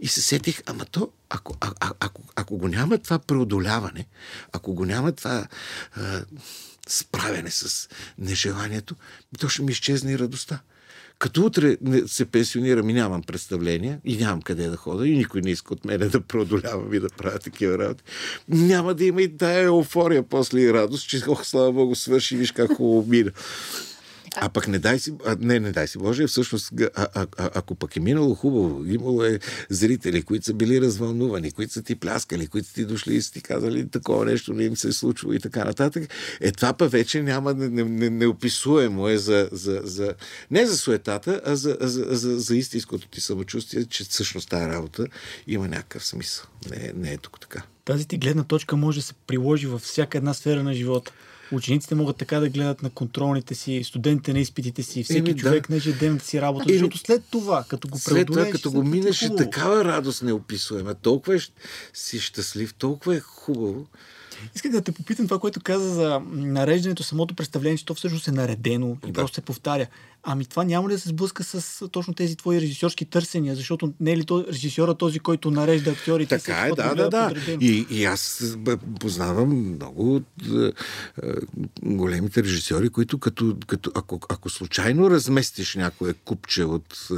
[0.00, 4.06] И се сетих, ама то, ако, а, а, ако, ако го няма това преодоляване,
[4.52, 5.46] ако го няма това
[5.96, 6.24] а,
[6.88, 8.94] справяне с нежеланието,
[9.40, 10.60] то ще ми изчезне и радостта.
[11.18, 15.50] Като утре се пенсионирам и нямам представление, и нямам къде да хода, и никой не
[15.50, 18.02] иска от мене да преодолявам и да правя такива работи,
[18.48, 22.52] няма да има и тая еуфория после и радост, че, ох, слава Богу, свърши, виж
[22.52, 23.30] как хубаво мина.
[24.36, 27.50] А пък не дай си, а, не, не дай си Боже, всъщност, а, а, а,
[27.54, 29.38] ако пък е минало хубаво, имало е
[29.70, 33.32] зрители, които са били развълнувани, които са ти пляскали, които са ти дошли и са
[33.32, 36.88] ти казали такова нещо не им се е случило и така нататък, е това па
[36.88, 40.14] вече няма неописуемо не, не е за, за, за,
[40.50, 45.06] не за суетата, а за, за, за, за истинското ти самочувствие, че всъщност тази работа
[45.46, 46.44] има някакъв смисъл.
[46.70, 47.62] Не, не е тук така.
[47.84, 51.12] Тази ти гледна точка може да се приложи във всяка една сфера на живота.
[51.54, 55.68] Учениците могат така да гледат на контролните си, студентите на изпитите си, всеки Еми, човек
[55.68, 55.74] да.
[55.74, 59.22] на ежедневната си работа, Еми, защото след това, като го след това, като го минеш,
[59.22, 60.94] е такава радост неописуема.
[60.94, 61.38] Толкова е,
[61.94, 63.86] си щастлив, толкова е хубаво.
[64.54, 68.32] Исках да те попитам това, което каза за нареждането, самото представление, че то всъщност е
[68.32, 69.12] наредено и да.
[69.12, 69.86] просто се повтаря.
[70.26, 74.12] Ами това няма ли да се сблъска с точно тези твои режисьорски търсения, защото не
[74.12, 76.38] е ли то, режисьора този, който нарежда актьорите?
[76.38, 77.32] Така е, да, да, да.
[77.60, 78.56] И, и аз
[79.00, 80.24] познавам много от
[80.62, 80.72] е, е,
[81.82, 87.14] големите режисьори, които като, като ако, ако случайно разместиш някое купче от е,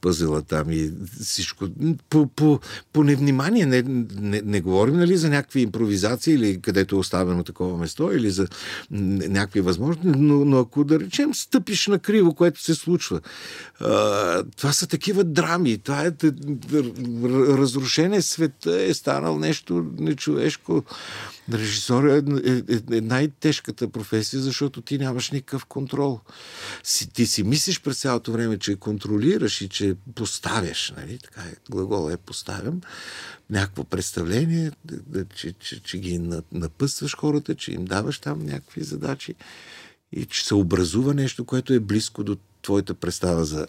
[0.00, 1.66] пъзела там и всичко,
[2.10, 2.60] по, по,
[2.92, 7.76] по невнимание, не, не, не говорим нали, за някакви импровизации или където е оставено такова
[7.78, 8.46] место, или за
[8.90, 13.20] някакви възможности, но, но ако да речем стъпиш на криво, което се случва.
[14.56, 15.78] Това са такива драми.
[15.78, 16.12] Това е
[17.58, 20.84] разрушение света е станал нещо нечовешко.
[21.52, 26.20] Режисор е, е, е, е най-тежката професия, защото ти нямаш никакъв контрол.
[26.82, 30.92] Си, ти си мислиш през цялото време, че контролираш и че поставяш.
[30.96, 31.18] Нали?
[31.18, 32.80] Така е, глагол е поставям
[33.50, 36.20] някакво представление, да, че, че, че ги
[36.52, 39.34] напъстваш хората, че им даваш там някакви задачи
[40.12, 43.66] и че се образува нещо, което е близко до твоята представа за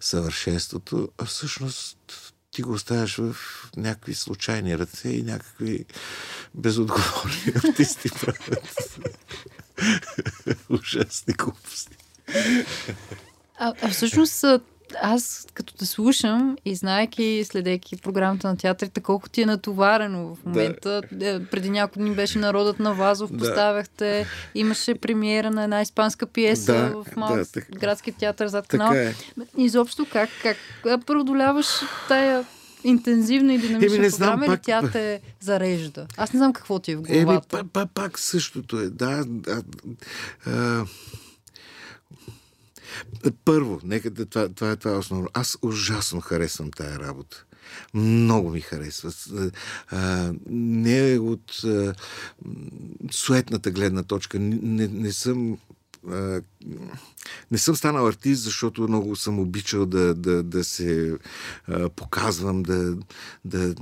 [0.00, 1.98] съвършенството, а всъщност
[2.50, 3.36] ти го оставяш в
[3.76, 5.84] някакви случайни ръце и някакви
[6.54, 8.98] безотговорни артисти правят
[10.70, 11.96] ужасни глупости.
[13.58, 14.44] А, а всъщност
[15.02, 20.44] аз като те слушам и знаеки, следейки програмата на театрите, колко ти е натоварено в
[20.46, 21.02] момента.
[21.12, 21.28] Да.
[21.28, 23.38] Е, преди няколко дни беше Народът на Вазов, да.
[23.38, 27.36] поставяхте, имаше премиера на една испанска пиеса да, в Мал...
[27.36, 27.70] да, так...
[27.70, 28.92] градски театър зад канал.
[28.92, 29.14] Е.
[29.56, 30.56] Изобщо как, как
[31.06, 31.66] преодоляваш
[32.08, 32.44] тая
[32.84, 36.06] интензивна и динамична Еми, програма знам, или тя те зарежда?
[36.16, 37.58] Аз не знам какво ти е в главата.
[37.58, 38.90] Еми, пак, пак същото е.
[38.90, 39.62] Да, да,
[40.46, 40.84] а,
[43.44, 45.28] първо, нека да, това, това, е, това е основно.
[45.34, 47.44] Аз ужасно харесвам тая работа.
[47.94, 49.12] Много ми харесва.
[50.50, 51.62] Не от
[53.10, 54.38] суетната гледна точка.
[54.38, 55.58] Не, не съм
[57.50, 61.18] не съм станал артист, защото много съм обичал да, да, да се
[61.96, 62.96] показвам, да,
[63.44, 63.74] да,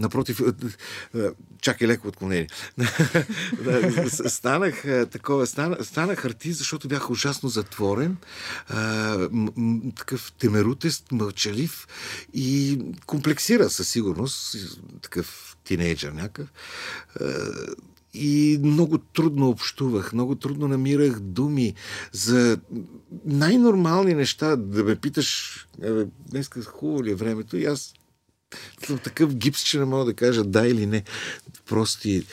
[0.00, 0.40] Напротив,
[1.60, 2.46] чакай леко отклонение.
[4.08, 8.16] станах такова, станах, станах артист, защото бях ужасно затворен,
[9.96, 11.86] такъв темерутест, мълчалив
[12.34, 14.56] и комплексира със сигурност,
[15.02, 16.48] такъв тинейджър някакъв.
[18.14, 21.74] И много трудно общувах, много трудно намирах думи
[22.12, 22.58] за
[23.24, 24.56] най-нормални неща.
[24.56, 25.58] Да ме питаш,
[26.30, 27.56] днес хубаво ли е времето?
[27.56, 27.94] И аз
[28.86, 31.02] съм такъв гипс, че не мога да кажа да или не.
[31.66, 32.26] Прости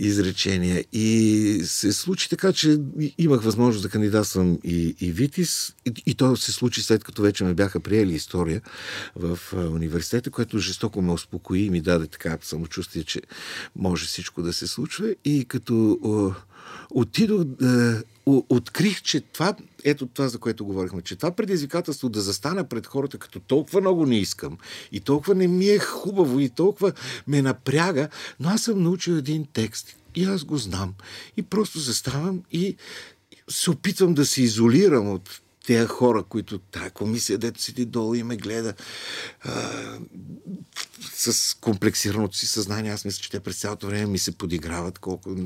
[0.00, 0.84] изречения.
[0.92, 2.78] И се случи така, че
[3.18, 5.74] имах възможност да кандидатствам и, и Витис.
[5.86, 8.62] И, и то се случи след като вече ме бяха приели история
[9.16, 13.20] в университета, което жестоко ме успокои и ми даде така самочувствие, че
[13.76, 15.14] може всичко да се случва.
[15.24, 15.98] И като
[16.90, 22.64] отидох да открих, че това, ето това, за което говорихме, че това предизвикателство да застана
[22.64, 24.58] пред хората, като толкова много не искам
[24.92, 26.92] и толкова не ми е хубаво и толкова
[27.26, 28.08] ме напряга,
[28.40, 30.94] но аз съм научил един текст и аз го знам.
[31.36, 32.76] И просто заставам и
[33.48, 38.22] се опитвам да се изолирам от тези хора, които тая комисия, дето седи долу и
[38.22, 38.74] ме гледа
[39.40, 39.70] а,
[41.12, 42.92] с комплексираното си съзнание.
[42.92, 45.36] Аз мисля, че те през цялото време ми се подиграват, колко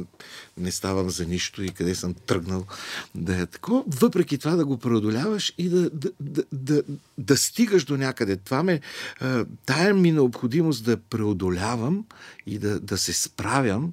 [0.56, 2.66] не ставам за нищо и къде съм тръгнал
[3.14, 3.84] да е такова.
[3.86, 6.82] Въпреки това да го преодоляваш и да, да, да, да,
[7.18, 8.36] да стигаш до някъде.
[8.36, 8.80] Това ме,
[9.20, 12.04] а, тая ми необходимост да преодолявам
[12.46, 13.92] и да, да се справям,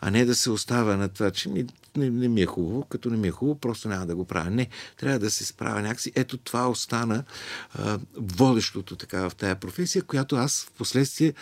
[0.00, 1.66] а не да се оставя на това, че ми
[1.98, 4.50] не, не ми е хубаво, като не ми е хубаво, просто няма да го правя.
[4.50, 6.12] Не, трябва да се справя някакси.
[6.14, 7.24] Ето това остана
[7.72, 11.34] а, водещото така в тая професия, която аз в последствие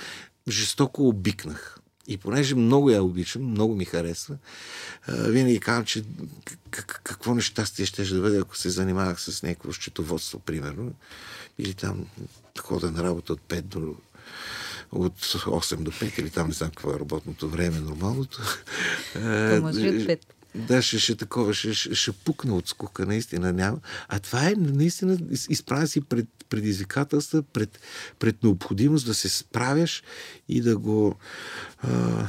[0.49, 1.81] жестоко обикнах.
[2.09, 4.37] И понеже много я обичам, много ми харесва,
[5.09, 6.05] винаги казвам, че
[7.03, 10.93] какво нещастие ще да бъде, ако се занимавах с някакво счетоводство, примерно,
[11.59, 12.07] или там
[12.61, 13.95] хода на работа от 5 до
[14.93, 18.43] от 8 до 5 или там не знам какво е работното време, нормалното.
[19.61, 20.19] може от 5.
[20.57, 23.79] Да, ще, ще такова, ще, ще, ще пукна от скука, наистина няма.
[24.09, 27.81] А това е наистина, изправя си пред предизвикателства, пред,
[28.19, 30.03] пред необходимост да се справяш
[30.49, 31.17] и да го...
[31.79, 32.29] А,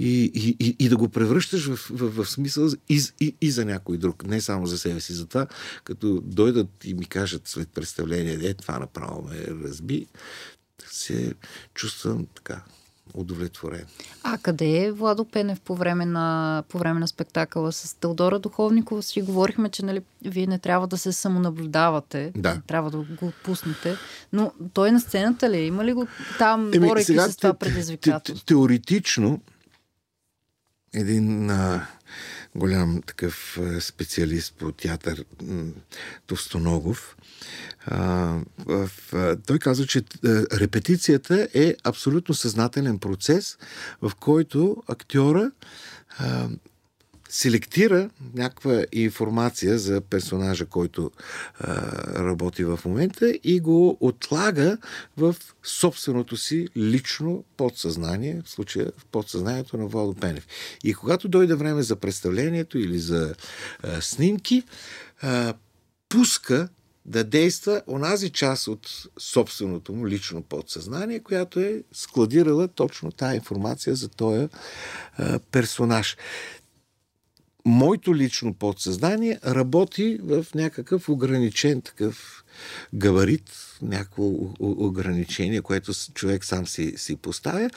[0.00, 3.98] и, и, и, да го превръщаш в, в, в смисъл и, и, и за някой
[3.98, 5.12] друг, не само за себе си.
[5.12, 5.46] Затова,
[5.84, 10.06] като дойдат и ми кажат след представление, е, това направо ме разби,
[10.90, 11.34] се
[11.74, 12.64] чувствам така
[13.14, 13.84] удовлетворен.
[14.22, 19.02] А къде е Владо Пенев по време на, по време на спектакъла с Теодора Духовникова?
[19.02, 22.60] Си говорихме, че нали, вие не трябва да се самонаблюдавате, да.
[22.66, 23.96] трябва да го пуснете.
[24.32, 25.56] Но той на сцената ли?
[25.56, 25.66] Е?
[25.66, 26.06] Има ли го
[26.38, 28.46] там, Еми, борейки сега, с това предизвикателство?
[28.46, 29.40] Теоретично
[30.92, 31.86] един а,
[32.54, 35.24] голям такъв специалист по театър
[36.26, 37.16] Товстоногов,
[39.46, 40.02] той казва, че а,
[40.60, 43.58] репетицията е абсолютно съзнателен процес,
[44.02, 45.50] в който актьора
[46.18, 46.48] а,
[47.28, 51.10] селектира някаква информация за персонажа, който
[51.60, 51.74] а,
[52.24, 54.78] работи в момента и го отлага
[55.16, 60.46] в собственото си лично подсъзнание, в случая в подсъзнанието на Владо Пенев.
[60.84, 63.34] И когато дойде време за представлението или за
[63.82, 64.62] а, снимки,
[65.22, 65.54] а,
[66.08, 66.68] пуска
[67.06, 68.88] да действа онази част от
[69.18, 74.48] собственото му лично подсъзнание, която е складирала точно тази информация за този
[75.50, 76.16] персонаж
[77.68, 82.44] моето лично подсъзнание работи в някакъв ограничен такъв
[82.94, 83.50] габарит,
[83.82, 84.24] някакво
[84.58, 87.70] ограничение, което човек сам си, си поставя.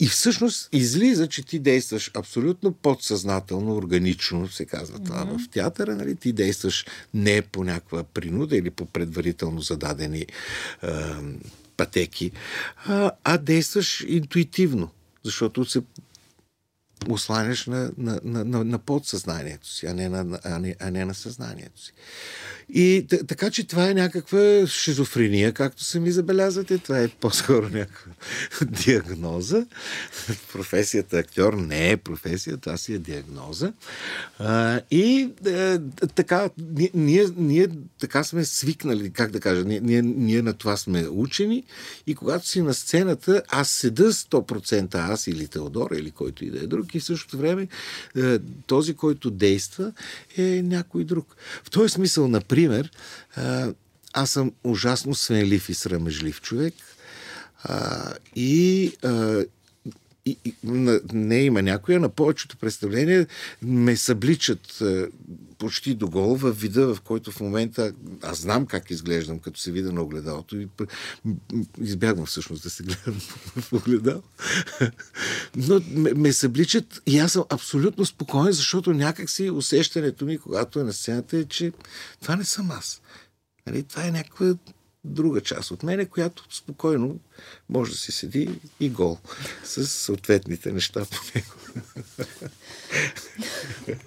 [0.00, 5.46] И всъщност излиза, че ти действаш абсолютно подсъзнателно, органично, се казва това mm-hmm.
[5.46, 5.96] в театъра.
[5.96, 6.16] Нали?
[6.16, 10.26] Ти действаш не по някаква принуда или по предварително зададени е,
[11.76, 12.30] пътеки,
[12.86, 14.90] а, а действаш интуитивно
[15.26, 15.82] защото се
[17.08, 21.04] осланяш на, на, на, на, на подсъзнанието си, а не на, а не, а не
[21.04, 21.92] на съзнанието си.
[22.68, 26.78] И така, че това е някаква шизофрения, както сами забелязвате.
[26.78, 28.12] Това е по-скоро някаква
[28.66, 29.66] диагноза.
[30.52, 33.72] Професията актьор не е професия, това си е диагноза.
[34.38, 35.80] А, и а,
[36.14, 36.50] така,
[36.94, 37.68] ние, ние
[38.00, 41.64] така сме свикнали, как да кажа, ние, ние, ние на това сме учени
[42.06, 46.58] и когато си на сцената, аз седа 100% аз или Теодор, или който и да
[46.58, 47.68] е друг, и в същото време
[48.66, 49.92] този, който действа,
[50.36, 51.36] е някой друг.
[51.64, 52.90] В този смисъл, например, Например,
[54.12, 56.74] аз съм ужасно свенлив и срамежлив човек.
[57.64, 59.44] А, и, а,
[60.26, 60.54] и, и
[61.12, 63.26] не има някоя, на повечето представления
[63.62, 65.08] ме събличат а,
[65.58, 69.72] почти до гол в вида, в който в момента аз знам как изглеждам, като се
[69.72, 70.68] видя на огледалото и
[71.80, 73.14] избягвам всъщност да се гледам
[73.56, 74.22] в огледал.
[75.56, 80.84] Но ме, ме събличат и аз съм абсолютно спокоен, защото някакси усещането ми, когато е
[80.84, 81.72] на сцената, е, че
[82.22, 83.00] това не съм аз.
[83.66, 83.82] Нали?
[83.82, 84.54] Това е някаква
[85.06, 87.18] друга част от мене, която спокойно
[87.68, 89.18] може да си седи и гол
[89.64, 91.54] с съответните неща по него.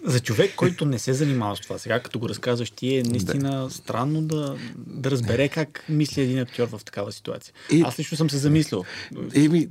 [0.06, 3.64] За човек, който не се занимава с това, сега като го разказваш ти, е наистина
[3.64, 3.70] да.
[3.70, 7.54] странно да, да разбере как мисли един актьор в такава ситуация.
[7.72, 8.86] И, аз лично съм се замислил.
[9.34, 9.68] Еми,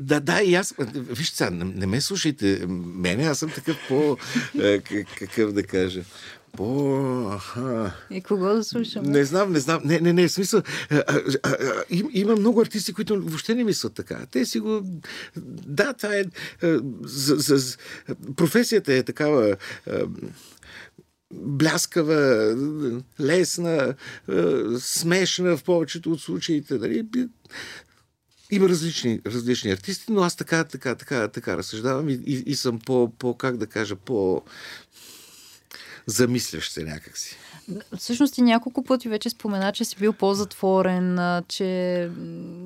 [0.00, 4.16] да, да, и аз, вижте сега, не ме слушайте мене, аз съм такъв по,
[5.18, 6.02] какъв да кажа,
[6.56, 7.30] по...
[7.32, 7.94] Аха.
[8.10, 9.08] И кого да слушаме?
[9.08, 9.80] Не знам, не знам.
[9.84, 10.62] Не, не, не, в смисъл.
[10.90, 14.26] А, а, а, им, има много артисти, които въобще не мислят така.
[14.30, 14.80] Те си го...
[15.66, 16.24] Да, това е...
[17.02, 17.76] За, за,
[18.36, 19.56] професията е такава...
[21.34, 22.56] Бляскава,
[23.20, 23.94] лесна,
[24.78, 26.78] смешна в повечето от случаите.
[26.78, 27.06] Дали?
[28.50, 32.78] Има различни, различни артисти, но аз така, така, така, така разсъждавам и, и, и съм
[32.78, 34.42] по, по, как да кажа, по,
[36.06, 37.36] замисляш се някакси.
[37.98, 42.10] Всъщност ти няколко пъти вече спомена, че си бил по-затворен, че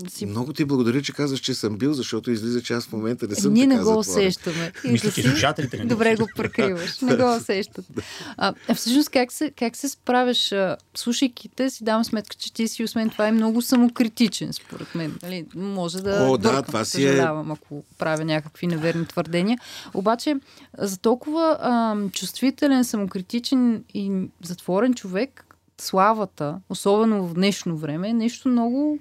[0.09, 0.26] си...
[0.26, 3.34] Много ти благодаря, че казваш, че съм бил, защото излиза, че аз в момента не
[3.34, 4.28] съм Ние така не го затворен.
[4.28, 4.72] усещаме.
[4.84, 7.01] Мисля, че слушателите не Добре го прекриваш.
[7.01, 7.84] Не го усещат.
[8.36, 10.55] А, всъщност как се, как се справяш?
[10.95, 15.18] Слушайки те, си давам сметка, че ти си, освен това, е много самокритичен, според мен.
[15.22, 15.47] Нали?
[15.55, 19.59] Може да О, да, бъркам, това си е- съжалявам, ако правя някакви неверни твърдения.
[19.95, 20.36] Обаче,
[20.78, 25.45] за толкова а, чувствителен, самокритичен и затворен човек,
[25.81, 28.99] славата, особено в днешно време, е нещо много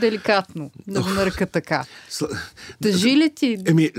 [0.00, 1.84] деликатно, да го нарека така.
[2.82, 3.58] Тъжи ли ти?
[3.66, 3.92] Еми, е,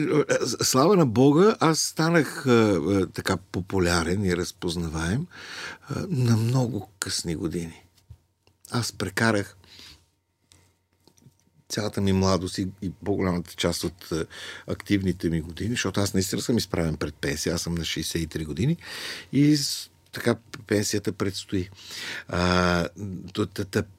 [0.44, 5.28] слава на Бога, аз станах а, а, така популярен и разпознаваем
[5.90, 7.84] а, на много късни години.
[8.72, 9.56] Аз прекарах
[11.70, 14.26] цялата ми младост и, и по-голямата част от а,
[14.68, 18.78] активните ми години, защото аз наистина съм изправен пред пенсия, аз съм на 63 години
[19.34, 19.58] и
[20.12, 20.36] така
[20.68, 21.70] пенсията предстои.
[22.28, 22.88] А,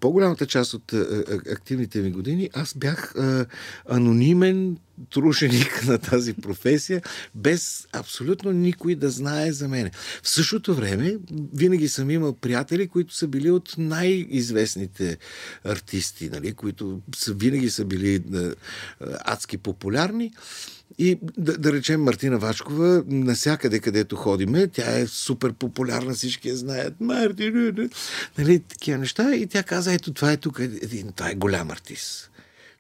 [0.01, 3.47] по-голямата част от а, а, активните ми години аз бях а,
[3.89, 4.77] анонимен
[5.11, 7.03] труженик на тази професия,
[7.35, 9.91] без абсолютно никой да знае за мене.
[10.23, 11.17] В същото време,
[11.55, 15.19] винаги съм имал приятели, които са били от най-известните
[15.65, 18.55] артисти, нали, които са, винаги са били а,
[19.01, 20.33] адски популярни.
[20.99, 26.57] И да, да речем Мартина Вачкова, насякъде където ходиме, тя е супер популярна, всички я
[26.57, 27.01] знаят.
[27.01, 27.89] Мартина,
[28.39, 29.35] нали, такива неща.
[29.35, 32.30] И тя каза, ето това е тук, един, това е голям артист.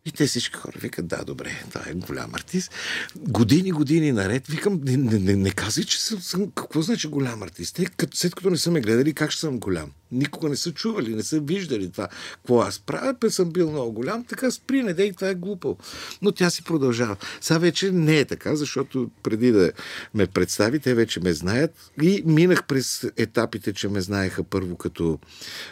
[0.05, 2.73] И те всички хора викат, да, добре, това е голям артист.
[3.17, 7.43] Години, години наред, викам, не, не, не, не казвай, че съм, съм, какво значи голям
[7.43, 7.75] артист?
[7.75, 9.93] Те, като, след като не са ме гледали, как ще съм голям?
[10.13, 12.09] Никога не са чували, не са виждали това.
[12.33, 15.77] Какво аз правя, пе съм бил много голям, така спри, не дей, това е глупо.
[16.23, 17.17] Но тя си продължава.
[17.41, 19.73] Сега вече не е така, защото преди да
[20.15, 25.19] ме представи, те вече ме знаят и минах през етапите, че ме знаеха първо като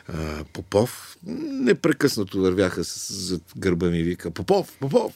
[0.08, 1.16] а, Попов.
[1.62, 5.12] Непрекъснато вървяха зад гърба ми, вика Попов, Попов.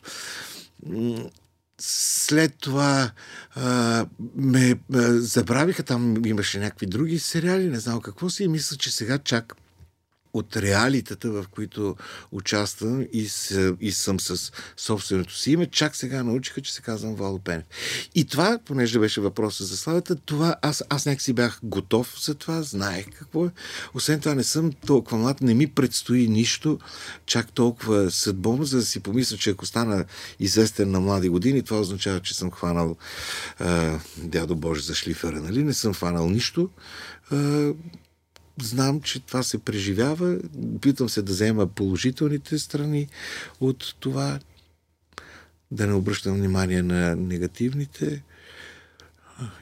[1.84, 3.10] След това
[3.54, 4.06] а,
[4.36, 8.92] ме а, забравиха, там имаше някакви други сериали, не знам какво си и мисля, че
[8.92, 9.54] сега чак
[10.34, 11.96] от реалитета, в които
[12.32, 17.14] участвам и, с, и съм с собственото си име, чак сега научиха, че се казвам
[17.14, 17.64] Вало Пенев.
[18.14, 22.62] И това, понеже беше въпроса за славата, това аз, аз някакси бях готов за това,
[22.62, 23.50] знаех какво е.
[23.94, 26.78] Освен това не съм толкова млад, не ми предстои нищо
[27.26, 30.04] чак толкова съдбовно, за да си помисля, че ако стана
[30.40, 32.96] известен на млади години, това означава, че съм хванал
[33.58, 35.62] а, дядо Боже за шлифера, нали?
[35.62, 36.70] Не съм хванал нищо.
[37.30, 37.72] А,
[38.60, 40.38] знам, че това се преживява.
[40.80, 43.08] Питам се да взема положителните страни
[43.60, 44.40] от това,
[45.70, 48.22] да не обръщам внимание на негативните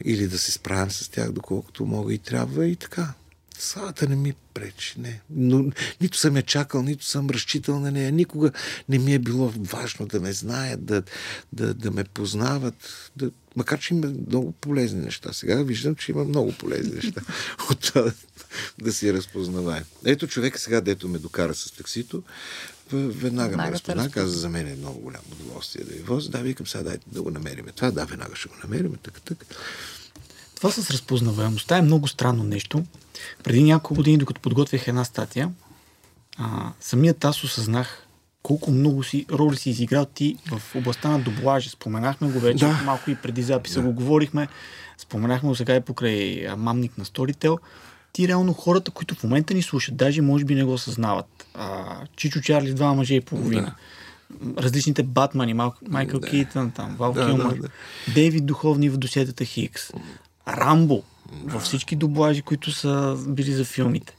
[0.04, 3.14] или да се справям с тях, доколкото мога и трябва и така.
[3.58, 5.20] Славата не ми пречи, не.
[5.30, 5.70] Но
[6.00, 8.12] нито съм я чакал, нито съм разчитал на нея.
[8.12, 8.52] Никога
[8.88, 11.02] не ми е било важно да ме знаят, да,
[11.52, 13.10] да, да ме познават.
[13.16, 15.32] Да, макар, че има много полезни неща.
[15.32, 17.20] Сега виждам, че има много полезни неща
[17.70, 17.92] от
[18.78, 19.84] да, да си разпознаваем.
[20.04, 22.22] Ето човек сега, дето ме докара с таксито,
[22.92, 26.30] веднага, ме разпозна, каза за мен е много голямо удоволствие да ви возя.
[26.30, 27.66] Да, викам сега, дайте да го намерим.
[27.76, 28.96] Това, да, веднага ще го намерим.
[29.02, 29.44] Така, така.
[30.56, 32.84] Това с разпознаваемостта е много странно нещо.
[33.44, 35.50] Преди няколко години, докато подготвях една статия,
[36.38, 38.06] а, самият аз осъзнах
[38.42, 41.70] колко много си роли си изиграл ти в областта на дублажа.
[41.70, 42.82] Споменахме го вече, Да.
[42.84, 44.48] малко и преди записа го говорихме.
[44.98, 47.58] Споменахме го сега и покрай мамник на Storytel.
[48.12, 51.46] Ти реално хората, които в момента ни слушат, даже може би не го осъзнават.
[51.54, 53.74] А, Чичо Чарли, два мъже и половина.
[54.58, 55.74] Различните Батмани, Мал...
[55.88, 56.28] Майкъл Да.
[56.28, 57.68] Кейтън, там, Вал Да, Килмър, да, да.
[58.14, 59.90] Дейвид Духовни в досетата Хикс,
[60.48, 61.02] Рамбо
[61.44, 64.16] във всички дублажи, които са били за филмите.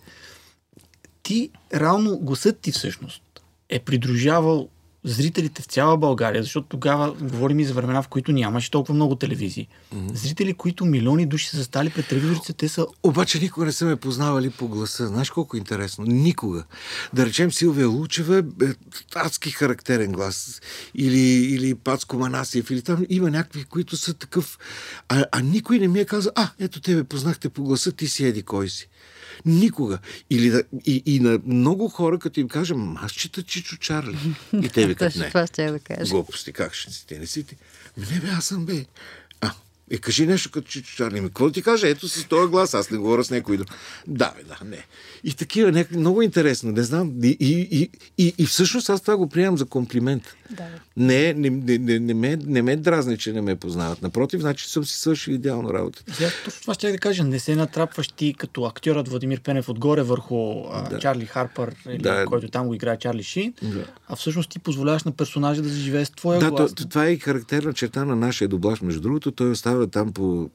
[1.24, 3.24] Ти, реално, гласът ти всъщност
[3.70, 4.70] е придружавал
[5.04, 9.16] зрителите в цяла България, защото тогава говорим и за времена, в които нямаше толкова много
[9.16, 9.68] телевизии.
[10.14, 13.96] Зрители, които милиони души са стали пред телевизорите, те са Обаче никога не са ме
[13.96, 15.08] познавали по гласа.
[15.08, 16.06] Знаеш колко интересно?
[16.06, 16.64] Никога.
[17.14, 18.68] Да речем Силвия Лучева е
[19.16, 20.62] адски характерен глас.
[20.96, 21.20] Или,
[21.56, 22.72] или Пацко Манасиев.
[22.72, 24.60] Или там има някакви, които са такъв...
[25.10, 28.26] А, а никой не ми е казал, а, ето тебе познахте по гласа, ти си
[28.26, 28.90] еди кой си.
[29.46, 30.00] Никога.
[30.30, 34.18] Или да, и, и на много хора, като им кажем, аз чета Чичо Чарли.
[34.62, 35.28] И те викат, не.
[35.28, 36.12] това ще я да кажа.
[36.12, 37.08] Глупости, как ще си?
[37.08, 37.56] Те не си ти.
[37.98, 38.86] Ами Не бе, аз съм бе.
[39.92, 41.22] Е, кажи нещо като Чарли.
[41.22, 41.90] Ми, какво ти каже?
[41.90, 43.68] Ето с този глас, аз не говоря с някой друг.
[44.08, 44.86] Да, бе, да, не.
[45.24, 47.14] И такива, някакви, много интересно, не знам.
[47.24, 50.24] И, и, и, и, и всъщност аз това го приемам за комплимент.
[50.52, 50.64] Да.
[50.98, 54.02] Не, не, не, не, не, ме, не ме дразни, че не ме познават.
[54.02, 56.04] Напротив, значи съм си свършил идеално работа.
[56.14, 57.24] Сега точно това ще да кажа.
[57.24, 61.00] Не се натрапваш ти като актьорът Владимир Пенев отгоре върху а, Да.
[61.00, 62.26] Чарли Харпър, или, Да.
[62.26, 63.86] който там го играе Чарли Шин, Да.
[64.08, 66.74] а всъщност ти позволяваш на персонажа да живее с твоя Да, глас.
[66.74, 68.82] то, това е и характерна черта на нашия дублаж.
[68.82, 70.50] Между другото, той остава там по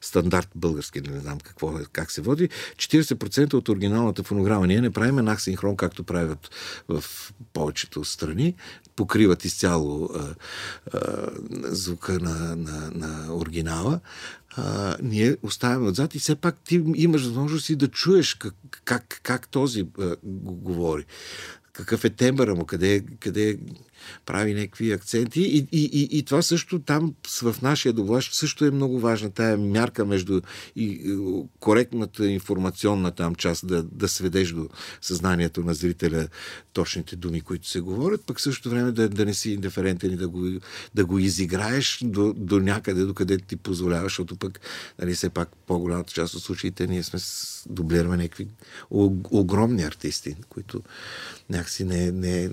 [0.00, 2.48] стандарт български, не знам какво е, как се води.
[2.76, 4.66] 40% от оригиналната фонограма.
[4.66, 6.50] Ние не правим една синхрон, както правят
[6.88, 7.04] в
[7.52, 8.54] повечето страни.
[8.96, 10.34] Покриват изцяло а,
[10.92, 11.30] а,
[11.64, 14.00] звука на, на, на оригинала.
[14.56, 19.20] А, ние оставяме отзад и все пак ти имаш възможност и да чуеш как, как,
[19.22, 21.04] как този а, го говори
[21.78, 23.58] какъв е тембъра му, къде, къде
[24.26, 25.40] прави някакви акценти.
[25.40, 29.58] И, и, и, и това също там в нашия доблаж също е много важна тая
[29.58, 30.40] мярка между
[30.76, 31.16] и,
[31.60, 34.68] коректната информационна там част да, да сведеш до
[35.00, 36.28] съзнанието на зрителя
[36.72, 40.28] точните думи, които се говорят, пък също време да, да не си индиферентен и да
[40.28, 40.60] го,
[40.94, 44.60] да го изиграеш до, до някъде, до къде ти позволява, защото пък
[44.98, 47.20] нали, все пак по-голямата част от случаите ние сме
[47.66, 48.48] дублираме някакви
[49.30, 50.82] огромни артисти, които
[51.50, 52.50] някакси не, не,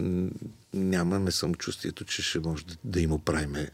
[0.75, 3.69] нямаме самочувствието, че ще може да, да им оправиме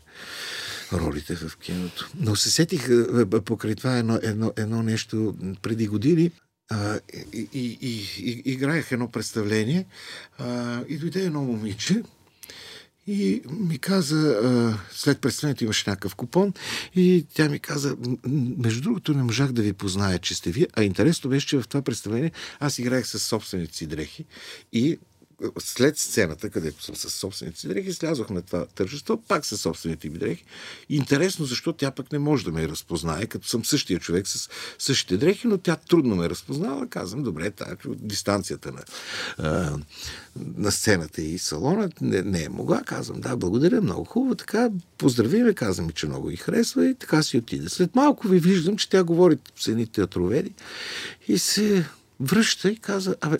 [0.93, 2.10] ролите в киното.
[2.20, 6.32] Но се сетих а, а, покрай това едно, едно, едно нещо преди години.
[6.70, 6.99] А,
[7.34, 9.86] и, и, и, и, играех едно представление
[10.38, 12.04] а, и дойде едно момиче
[13.08, 16.54] и ми каза, а, след представлението имаше някакъв купон
[16.95, 20.52] и тя ми каза, «М, м, между другото не можах да ви позная, че сте
[20.52, 24.26] вие, а интересно беше, че в това представление аз играех с собствените си дрехи
[24.74, 24.97] и
[25.60, 30.10] след сцената, където съм с собствените си дрехи, слязох на това тържество, пак с собствените
[30.10, 30.44] ми дрехи.
[30.89, 35.18] Интересно, защо тя пък не може да ме разпознае, като съм същия човек с същите
[35.18, 36.88] дрехи, но тя трудно ме разпознава.
[36.88, 39.80] Казвам, добре, тая от дистанцията на,
[40.58, 42.82] на сцената и салона не, не е могла.
[42.84, 44.36] Казвам, да, благодаря, много хубаво.
[44.36, 47.70] Така, поздрави ме, казвам че много ги харесва и така си отиде.
[47.70, 50.54] След малко ви виждам, че тя говори с едни театроведи
[51.28, 51.86] и се
[52.22, 53.38] връща и каза, абе,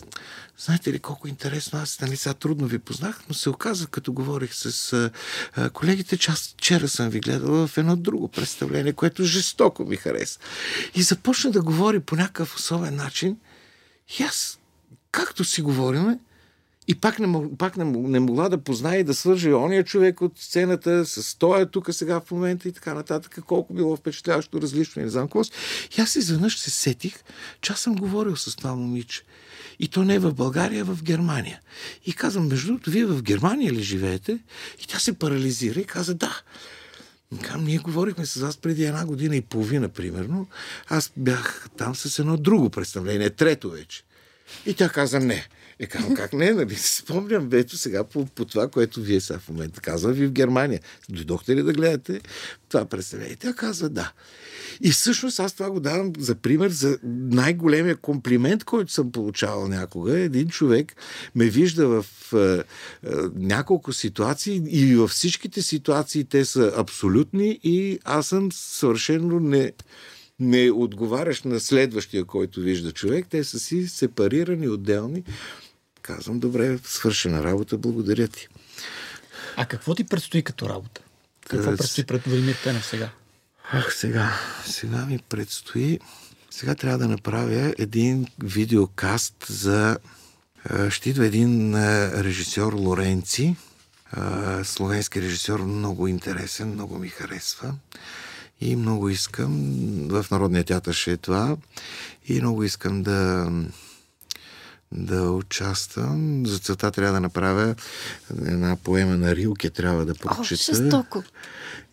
[0.58, 4.54] знаете ли колко интересно, аз нали сега трудно ви познах, но се оказа, като говорих
[4.54, 4.94] с
[5.56, 9.96] а, колегите, че аз вчера съм ви гледала в едно друго представление, което жестоко ми
[9.96, 10.40] хареса.
[10.96, 13.38] И започна да говори по някакъв особен начин.
[14.20, 14.60] И аз,
[15.12, 16.20] както си говориме,
[16.88, 20.40] и пак не, пак не, не могла да познае и да свържи ония човек от
[20.40, 25.06] сцената с тоя тук сега в момента и така нататък, колко било впечатляващо, различно и
[25.06, 25.42] не знам какво.
[25.98, 27.24] И аз изведнъж се сетих,
[27.62, 29.24] че аз съм говорил с това момиче.
[29.80, 31.62] И то не е в България, а в Германия.
[32.06, 34.40] И казвам, между другото, вие в Германия ли живеете?
[34.84, 36.42] И тя се парализира и каза, да.
[37.42, 40.48] Казвам, ние говорихме с вас преди една година и половина, примерно.
[40.88, 44.04] Аз бях там с едно друго представление, трето вече.
[44.66, 45.48] И тя каза не.
[45.82, 46.76] Е, казвам, как не, нали?
[46.78, 50.80] Спомням, ето сега по, по това, което вие сега в момента казвам ви в Германия.
[51.10, 52.22] Дойдохте ли да гледате
[52.70, 53.36] това представление?
[53.36, 54.12] Тя казва да.
[54.82, 60.20] И всъщност аз това го давам за пример за най-големия комплимент, който съм получавал някога.
[60.20, 60.96] Един човек
[61.36, 62.64] ме вижда в е, е,
[63.36, 69.72] няколко ситуации и във всичките ситуации те са абсолютни и аз съм съвършено не,
[70.40, 73.26] не отговаряш на следващия, който вижда човек.
[73.30, 75.24] Те са си сепарирани, отделни.
[76.02, 78.48] Казвам, добре, свършена работа, благодаря ти.
[79.56, 81.02] А какво ти предстои като работа?
[81.48, 83.10] Какво Къде предстои пред Владимир Пенев сега?
[83.72, 86.00] Ах, сега, сега ми предстои.
[86.52, 89.98] Сега трябва да направя един видеокаст за.
[90.90, 91.76] Ще идва един
[92.24, 93.56] режисьор Лоренци,
[94.64, 97.74] словенски режисьор, много интересен, много ми харесва.
[98.62, 99.52] И много искам,
[100.08, 101.58] в Народния театър ще е това,
[102.28, 103.52] и много искам да,
[104.92, 106.46] да участвам.
[106.46, 107.76] За целта трябва да направя
[108.46, 110.56] една поема на Рилке, трябва да О, прочета.
[110.56, 111.24] жестоко.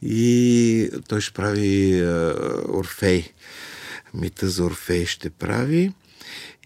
[0.02, 2.34] И той ще прави а,
[2.68, 3.32] Орфей.
[4.14, 5.92] Мита за Орфей ще прави.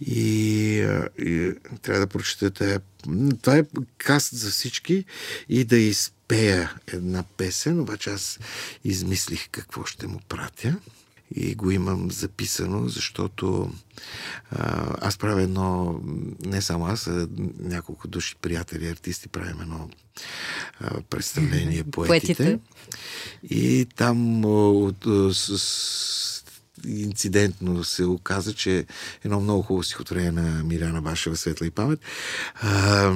[0.01, 1.53] И, а, и
[1.83, 2.81] трябва да прочета тая.
[3.43, 3.65] Това е
[3.99, 5.05] каст за всички
[5.49, 8.39] и да изпея една песен, обаче аз
[8.85, 10.77] измислих какво ще му пратя
[11.35, 13.73] и го имам записано, защото
[14.51, 16.01] а, аз правя едно,
[16.45, 17.29] не само аз, а
[17.59, 19.91] няколко души приятели, артисти, правим едно
[20.81, 22.35] а, представление поетите.
[22.35, 22.59] Поетите.
[23.51, 26.45] И там от, с, с,
[26.87, 28.87] инцидентно се оказа, че
[29.25, 32.01] едно много хубаво стихотворение на Миляна Башева Светла и памет
[32.55, 33.15] а,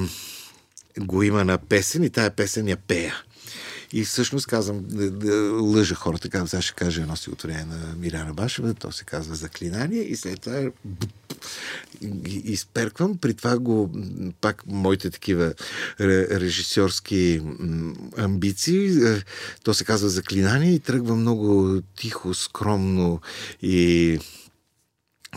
[0.99, 3.23] го има на песен и тая песен я пея.
[3.93, 4.85] И всъщност казвам,
[5.61, 10.01] лъжа хората, казвам, сега ще кажа едно стихотворение на Миряна Башева, то се казва Заклинание
[10.01, 10.69] и след това
[12.43, 13.17] изперквам.
[13.17, 13.91] При това го
[14.41, 15.53] пак моите такива
[15.99, 17.41] режисьорски
[18.17, 19.03] амбиции.
[19.03, 19.23] Е,
[19.63, 23.21] то се казва Заклинание и тръгва много тихо, скромно
[23.61, 24.19] и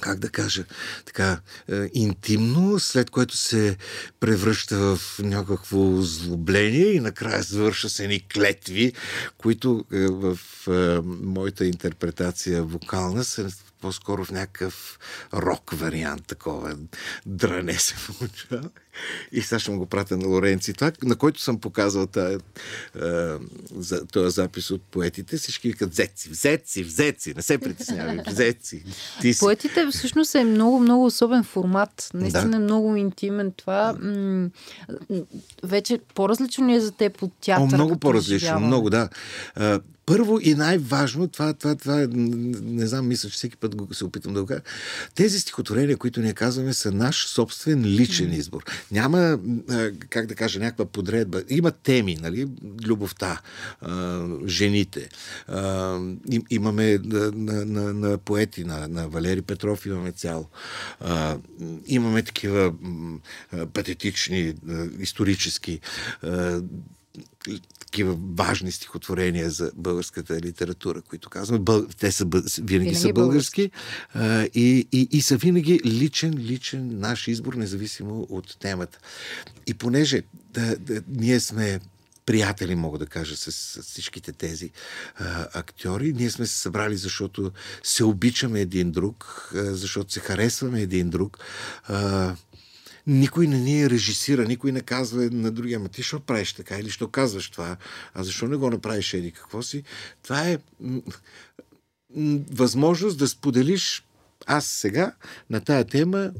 [0.00, 0.64] как да кажа,
[1.04, 3.76] така, е, интимно, след което се
[4.20, 8.92] превръща в някакво злобление и накрая завърша с едни клетви,
[9.38, 10.38] които е, в
[10.68, 13.50] е, моята интерпретация вокална са
[13.80, 14.98] по-скоро в някакъв
[15.34, 16.76] рок вариант, такова
[17.26, 18.70] дране се получава.
[19.32, 20.72] И сега ще му го пратя на Лоренци.
[20.72, 22.36] Това, на който съм показал тази,
[23.76, 28.84] за, този запис от поетите, всички викат взеци, взеци, взеци, не се притеснявай, взеци.
[29.20, 29.40] Ти си.
[29.40, 32.10] Поетите всъщност е много, много особен формат.
[32.14, 32.56] Наистина да.
[32.56, 33.52] е много интимен.
[33.56, 34.48] Това м-
[35.62, 37.68] вече по-различно ли е за теб от театъра?
[37.72, 39.08] О, много по-различно, много, да.
[40.10, 44.34] Първо и най-важно, това, това, това, не знам, мисля, че всеки път го, се опитам
[44.34, 44.60] да го кажа,
[45.14, 48.64] тези стихотворения, които ние казваме, са наш собствен личен избор.
[48.90, 49.38] Няма,
[50.08, 51.42] как да кажа, някаква подредба.
[51.48, 52.48] Има теми, нали?
[52.86, 53.40] Любовта,
[54.46, 55.08] жените.
[56.50, 60.48] Имаме на, на, на, на поети, на, на Валери Петров имаме цяло.
[61.86, 62.72] Имаме такива
[63.72, 64.54] патетични,
[64.98, 65.80] исторически
[67.80, 71.60] такива важни стихотворения за българската литература, които казваме.
[71.62, 71.86] Бъл...
[71.86, 73.70] Те са винаги, винаги са български
[74.14, 78.98] а, и, и, и са винаги личен, личен наш избор, независимо от темата.
[79.66, 81.80] И понеже да, да, ние сме
[82.26, 84.70] приятели, мога да кажа, с, с всичките тези
[85.16, 86.12] а, актьори.
[86.12, 87.52] Ние сме се събрали, защото
[87.82, 91.38] се обичаме един друг, а, защото се харесваме един друг.
[91.84, 92.34] А,
[93.10, 96.78] никой не ни е режисира, никой не казва на другия, ама ти що правиш така
[96.78, 97.76] или що казваш това,
[98.14, 99.82] а защо не го направиш еди какво си.
[100.22, 100.58] Това е
[102.50, 104.04] възможност да споделиш
[104.46, 105.12] аз сега
[105.50, 106.30] на тая тема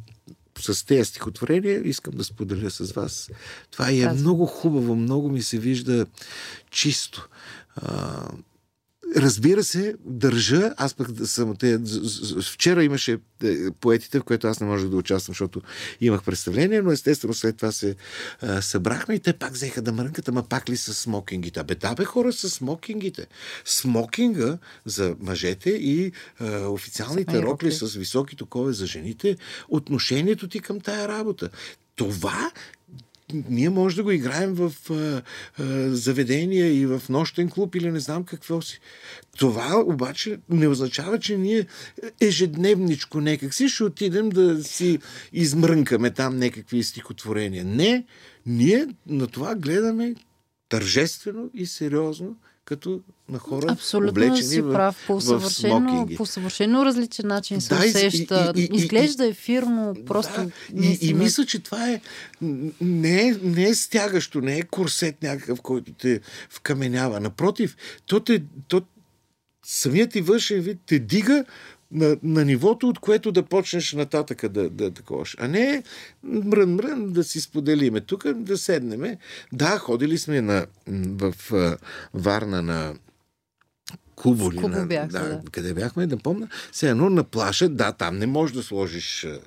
[0.61, 3.31] с тези стихотворения искам да споделя с вас.
[3.71, 6.07] Това е много хубаво, много ми се вижда
[6.71, 7.29] чисто.
[9.17, 11.79] Разбира се, държа, аз пък съм те,
[12.53, 15.63] вчера имаше е, поетите, в което аз не можех да участвам, защото
[16.01, 17.97] имах представление, но естествено след това се
[18.41, 21.61] а, събрахме и те пак взеха да мрънкат, ама пак ли с смокингите?
[21.61, 23.27] Абе, да бе хора с смокингите.
[23.65, 29.37] Смокинга за мъжете и а, официалните рокли с високи токове за жените,
[29.69, 31.51] отношението ти към тая работа.
[31.97, 32.51] Това
[33.49, 35.23] ние може да го играем в а, а,
[35.95, 38.81] заведения и в нощен клуб или не знам какво си.
[39.39, 41.67] Това обаче не означава, че ние
[42.21, 44.99] ежедневничко некак си ще отидем да си
[45.33, 47.65] измрънкаме там някакви стихотворения.
[47.65, 48.05] Не,
[48.47, 50.15] ние на това гледаме
[50.69, 52.37] тържествено и сериозно
[52.71, 55.05] като на хора, Абсолютно облечени си в, прав.
[55.07, 58.53] По съвършено, по съвършено различен начин се да, усеща.
[58.57, 60.51] И, и, и, Изглежда ефирно, просто...
[60.73, 62.01] Да, и, и мисля, че това е
[62.81, 67.21] не, е не е стягащо, не е курсет някакъв, който те вкаменява.
[67.21, 68.83] Напротив, то, те, то
[69.67, 71.45] самият ти външен вид те дига
[71.93, 75.37] на, на нивото, от което да почнеш нататъка да, да таковаш.
[75.39, 75.83] А не
[76.23, 78.01] мрън, мрън да си споделиме.
[78.01, 79.19] Тук да седнеме.
[79.53, 81.35] Да, ходили сме на, в
[82.15, 82.95] Варна на
[84.21, 85.43] Кубо, Кубо бях, да, да.
[85.53, 86.49] къде бяхме, да помня.
[86.73, 89.41] Все едно на плаша, да, там не можеш да сложиш а,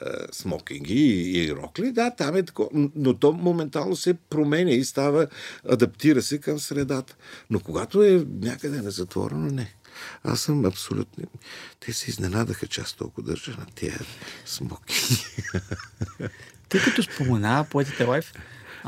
[0.00, 4.84] а, смокинги и, и рокли, да, там е такова, но то моментално се променя и
[4.84, 5.26] става,
[5.68, 7.16] адаптира се към средата.
[7.50, 9.75] Но когато е някъде на затворено, не.
[10.24, 11.24] Аз съм абсолютно...
[11.80, 14.00] Те се изненадаха, че аз толкова държа на тия
[14.46, 14.94] смоки.
[16.68, 18.32] Тъй като спомена поетите лайф,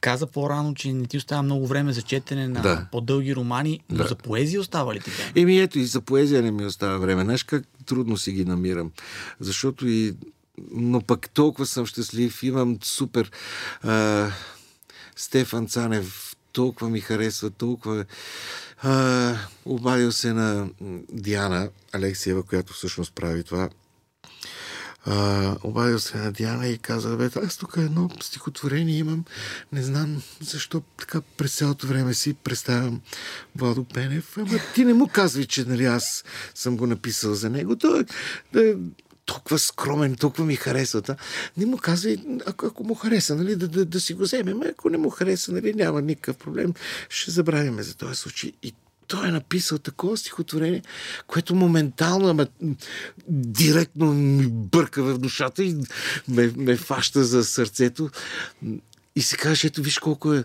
[0.01, 2.87] каза по-рано, че не ти остава много време за четене на да.
[2.93, 4.09] по-дълги романи, но да.
[4.09, 5.33] за поезия остава ли ти време?
[5.37, 7.25] Еми ето и за поезия не ми остава време.
[7.25, 8.91] Знаеш как трудно си ги намирам.
[9.41, 10.17] Защото и...
[10.73, 12.43] Но пък толкова съм щастлив.
[12.43, 13.31] Имам супер...
[13.83, 14.31] А...
[15.17, 18.05] Стефан Цанев толкова ми харесва, толкова
[18.83, 20.69] а, обадил се на
[21.13, 23.69] Диана Алексиева, която всъщност прави това.
[25.05, 29.25] А, обадил се на Диана и каза, бе, аз тук едно стихотворение имам,
[29.73, 33.01] не знам защо така през цялото време си представям
[33.57, 36.25] Владо Пенев, ама ти не му казвай, че нали, аз
[36.55, 37.77] съм го написал за него.
[37.77, 38.05] Той,
[38.53, 38.77] да,
[39.29, 41.03] толкова скромен, толкова ми харесва.
[41.03, 41.17] Та.
[41.57, 42.17] Не му казвай,
[42.47, 44.63] ако, ако му хареса, нали, да, да, да си го вземем.
[44.63, 46.75] Ако не му хареса, нали, няма никакъв проблем.
[47.09, 48.53] Ще забравяме за този случай.
[48.63, 48.75] И
[49.07, 50.83] той е написал такова стихотворение,
[51.27, 52.47] което моментално, ама
[53.29, 55.77] директно ми бърка в душата и
[56.29, 58.11] ме, ме фаща за сърцето.
[59.19, 60.45] И си кажеш, ето виж колко е,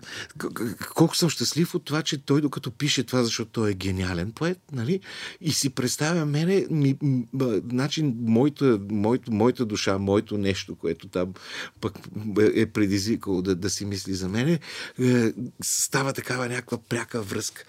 [0.96, 4.60] колко съм щастлив от това, че той докато пише това, защото той е гениален поет,
[4.72, 5.00] нали?
[5.42, 6.98] И си представя мене, ми,
[7.72, 11.34] начин, моята, моята, моята душа, моето нещо, което там
[11.82, 11.94] пък
[12.56, 14.60] е предизвикало да, да си мисли за мене,
[15.00, 17.64] е, става такава някаква пряка връзка.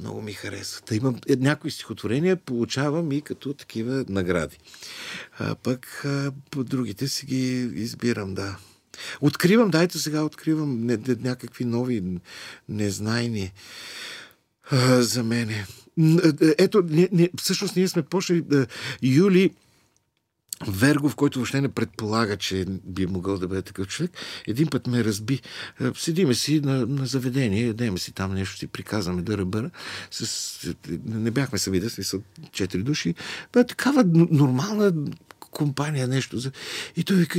[0.00, 0.82] Много ми харесва.
[0.88, 4.58] Да имам е, някои стихотворения, получавам и като такива награди.
[5.38, 8.56] А пък а, по другите си ги избирам, да.
[9.20, 12.02] Откривам, дайте сега откривам не, не, някакви нови
[12.68, 13.52] незнайни
[14.70, 15.66] а, за мене.
[16.58, 18.66] Ето, не, не, всъщност ние сме почнали а,
[19.02, 19.50] юли
[20.66, 24.10] Вергов, който въобще не предполага, че би могъл да бъде такъв човек,
[24.46, 25.40] един път ме разби.
[25.96, 29.70] Седиме си на, на заведение, ядеме си там нещо, си приказваме да ръбъра.
[30.10, 30.74] С,
[31.04, 32.20] не бяхме се видели, са
[32.52, 33.14] четири души.
[33.52, 34.92] Бе, такава нормална
[35.50, 36.38] компания, нещо.
[36.38, 36.52] За...
[36.96, 37.38] И той вика,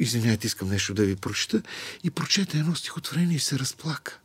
[0.00, 1.62] извиняйте, искам нещо да ви прочета.
[2.04, 4.20] И прочете едно стихотворение и се разплака.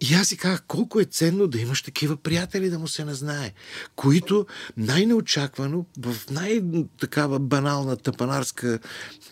[0.00, 3.14] И аз си казах, колко е ценно да имаш такива приятели, да му се не
[3.14, 3.52] знае,
[3.96, 4.46] които
[4.76, 8.78] най-неочаквано, в най-такава банална тъпанарска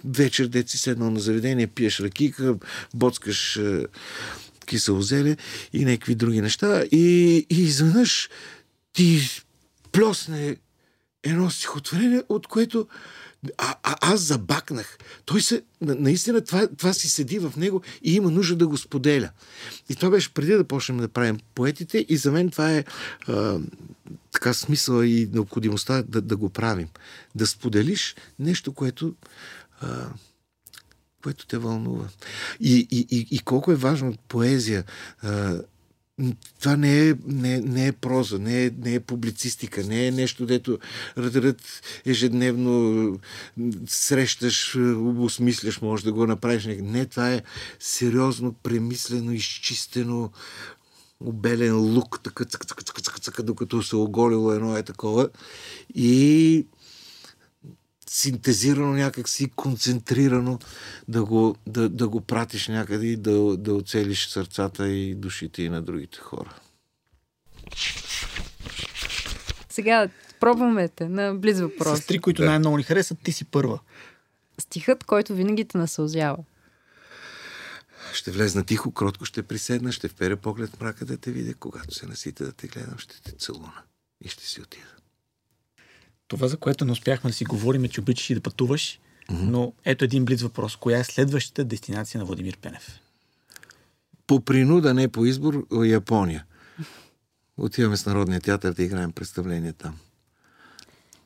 [0.05, 2.57] вечер, дет си седнал на заведение, пиеш ракика,
[2.95, 3.86] боцкаш е,
[4.66, 5.36] кисело зеле
[5.72, 6.82] и някакви други неща.
[6.93, 8.28] И, и изведнъж
[8.93, 9.28] ти
[9.93, 10.57] плесне
[11.22, 12.88] едно стихотворение, от което
[13.58, 14.98] а, а, аз забакнах.
[15.24, 19.30] Той се, наистина това, това си седи в него и има нужда да го споделя.
[19.88, 22.84] И това беше преди да почнем да правим поетите и за мен това е
[23.28, 23.58] а,
[24.32, 26.88] така смисъла и необходимостта да, да го правим.
[27.34, 29.14] Да споделиш нещо, което
[29.80, 30.06] а,
[31.22, 32.08] което те вълнува.
[32.60, 34.84] И, и, и, и колко е важно поезия.
[35.22, 35.58] А,
[36.60, 40.46] това не е, не, не е проза, не е, не е публицистика, не е нещо,
[40.46, 40.78] дето
[41.18, 43.18] ръдърът ежедневно
[43.86, 44.76] срещаш,
[45.18, 46.68] осмисляш, можеш да го направиш.
[46.80, 47.42] Не, това е
[47.78, 50.30] сериозно, премислено, изчистено,
[51.20, 55.28] обелен лук, така, цъка, цъка, цъка, цъка, цъка, докато се оголило едно е такова.
[55.94, 56.66] И
[58.12, 60.58] синтезирано някакси, концентрирано
[61.08, 65.68] да го, да, да го пратиш някъде и да, да оцелиш сърцата и душите и
[65.68, 66.54] на другите хора.
[69.68, 70.08] Сега
[70.40, 71.98] пробваме те на близ въпрос.
[71.98, 72.48] С три, които да.
[72.48, 73.78] най-много ни харесат, ти си първа.
[74.60, 76.38] Стихът, който винаги те насълзява.
[78.12, 81.94] Ще влезна тихо, кротко ще приседна, ще вперя поглед в мрака да те видя, когато
[81.94, 83.82] се насита да те гледам, ще те целуна
[84.24, 85.01] и ще си отида.
[86.32, 89.40] Това, за което не успяхме да си говорим, е, че обичаш и да пътуваш, mm-hmm.
[89.42, 90.76] но ето един близ въпрос.
[90.76, 93.00] Коя е следващата дестинация на Владимир Пенев?
[94.26, 96.44] По принуда, не по избор, Япония.
[97.56, 99.98] Отиваме с Народния театър да играем представление там.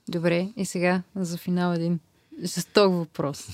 [0.08, 2.00] Добре, и сега за финал един
[2.44, 3.46] жесток въпрос.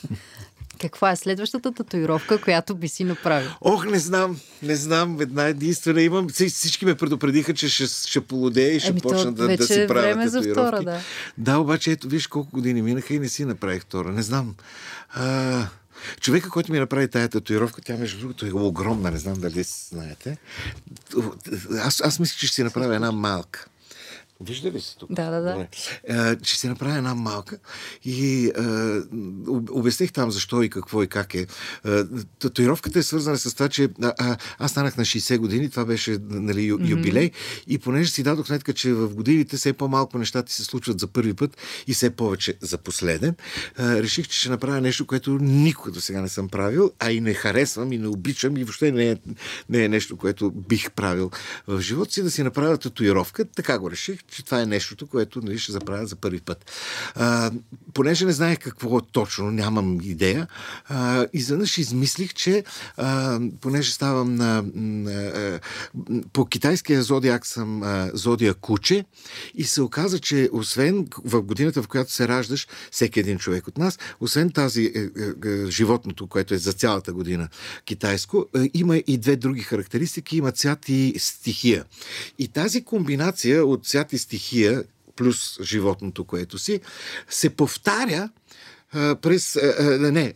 [0.80, 3.50] Каква е следващата татуировка, която би си направил?
[3.60, 4.40] Ох, не знам.
[4.62, 5.20] Не знам.
[5.20, 6.28] Една единствена имам.
[6.28, 10.00] Всички ме предупредиха, че ще, ще полудея и ще Еми, почна да, да си правя
[10.00, 10.48] време татуировки.
[10.48, 11.00] За втора, да.
[11.38, 14.12] да, обаче ето виж колко години минаха и не си направих втора.
[14.12, 14.54] Не знам.
[15.10, 15.66] А,
[16.20, 20.36] човека, който ми направи тая татуировка, тя между другото е огромна, не знам дали знаете.
[21.78, 23.66] Аз, аз мисля, че ще си направя една малка.
[24.46, 25.12] Вижда ли се тук?
[25.12, 25.66] Да, да, да.
[26.04, 27.58] Е, ще си направя една малка
[28.04, 28.52] и е,
[29.70, 31.38] обясних там защо и какво и как е.
[31.38, 31.46] е.
[32.38, 36.18] Татуировката е свързана с това, че а, а, аз станах на 60 години, това беше
[36.30, 37.64] нали, ю, юбилей mm-hmm.
[37.66, 41.34] и понеже си дадох сметка, че в годините все по-малко нещата се случват за първи
[41.34, 43.34] път и все повече за последен,
[43.78, 47.20] е, реших, че ще направя нещо, което никога до сега не съм правил, а и
[47.20, 49.16] не харесвам и не обичам и въобще не е,
[49.68, 51.30] не е нещо, което бих правил
[51.66, 53.44] в живота си, да си направя татуировка.
[53.44, 56.70] Така го реших че това е нещото, което нали, ще заправя за първи път.
[57.14, 57.50] А,
[57.94, 60.46] понеже не знаех какво точно, нямам идея,
[60.88, 62.64] а, изведнъж измислих, че
[62.96, 65.60] а, понеже ставам на, а,
[66.32, 69.04] по китайския зодиак съм а, зодия куче
[69.54, 73.78] и се оказа, че освен в годината, в която се раждаш, всеки един човек от
[73.78, 77.48] нас, освен тази е, е, е, животното, което е за цялата година
[77.84, 81.84] китайско, е, има и две други характеристики, има цвят и стихия.
[82.38, 84.84] И тази комбинация от цвят и стихия,
[85.16, 86.80] плюс животното, което си,
[87.28, 88.28] се повтаря
[88.92, 89.58] през...
[90.00, 90.34] Не,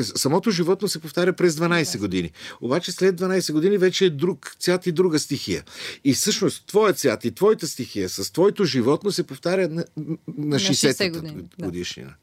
[0.00, 2.30] самото животно се повтаря през 12 години.
[2.60, 5.64] Обаче след 12 години вече е друг цвят и друга стихия.
[6.04, 9.84] И всъщност твоят цвят и твоята стихия с твоето животно се повтаря на,
[10.38, 11.08] на 60-та
[11.66, 12.14] годишнина.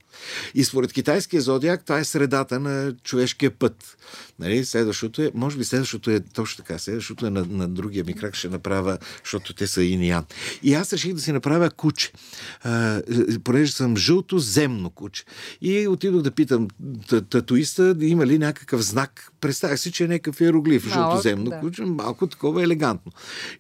[0.55, 3.97] И според китайския зодиак, това е средата на човешкия път.
[4.39, 4.65] Нали?
[4.65, 8.35] Следващото е, може би следващото е точно така, следващото е на, на другия ми крак,
[8.35, 10.25] ще направя, защото те са и ян.
[10.63, 12.11] И аз реших да си направя куче,
[12.63, 13.01] а,
[13.43, 15.23] понеже съм жълто земно куче.
[15.61, 16.67] И отидох да питам
[17.29, 19.31] татуиста, има ли някакъв знак.
[19.41, 21.59] Представях си, че е някакъв иероглиф, жълтоземно да.
[21.59, 23.11] куче, малко такова елегантно.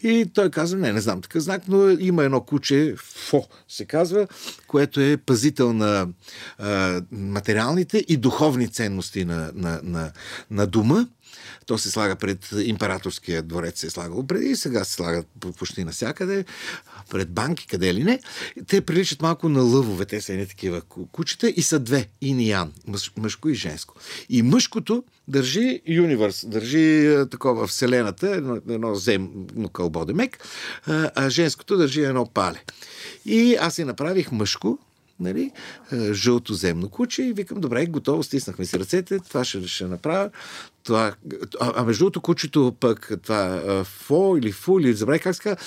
[0.03, 4.27] И той каза, не, не знам такъв знак, но има едно куче, Фо се казва,
[4.67, 6.07] което е пазител на
[6.57, 10.11] а, материалните и духовни ценности на, на, на,
[10.51, 11.07] на дума.
[11.65, 15.23] То се слага пред императорския дворец, се е слагало преди сега се слага
[15.57, 16.45] почти навсякъде,
[17.09, 18.19] пред банки, къде ли не.
[18.67, 22.49] Те приличат малко на лъвове, те са едни такива кучета и са две, ин и
[22.49, 22.73] ян,
[23.17, 23.95] мъжко и женско.
[24.29, 30.39] И мъжкото държи юниверс, държи такова вселената, едно, едно земно кълбо демек,
[30.87, 32.63] а женското държи едно пале.
[33.25, 34.79] И аз си направих мъжко,
[35.19, 35.51] нали,
[36.11, 40.29] жълто земно куче и викам, добре, готово, стиснахме си ръцете, това ще, ще направя.
[40.85, 41.13] Това,
[41.59, 45.57] а, а между другото, кучето пък, това фо или фу, или забравя как ска,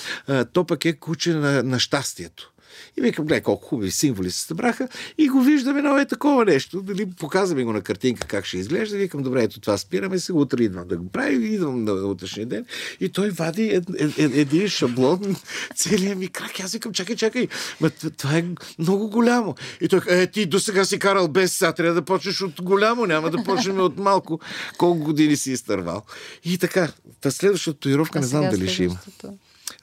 [0.53, 2.51] то пък е куче на, на щастието.
[2.97, 4.87] И викам, гледай колко хубави символи се събраха
[5.17, 6.81] и го виждаме на е такова нещо.
[6.81, 8.97] Дали показваме го на картинка как ще изглежда.
[8.97, 12.65] Викам, добре, ето това спираме, сега утре идвам да го прави, идвам на утрешния ден.
[12.99, 15.35] И той вади ед, ед, ед, един шаблон,
[15.75, 16.59] целият ми крак.
[16.59, 17.47] Аз викам, чакай, чакай,
[17.81, 18.45] ма, това е
[18.79, 19.55] много голямо.
[19.81, 23.05] И той, е, ти до сега си карал без, сега трябва да почнеш от голямо,
[23.05, 24.39] няма да почнем от малко.
[24.77, 26.01] Колко години си изтървал.
[26.43, 28.99] И така, та следващата татуировка не знам дали ще има.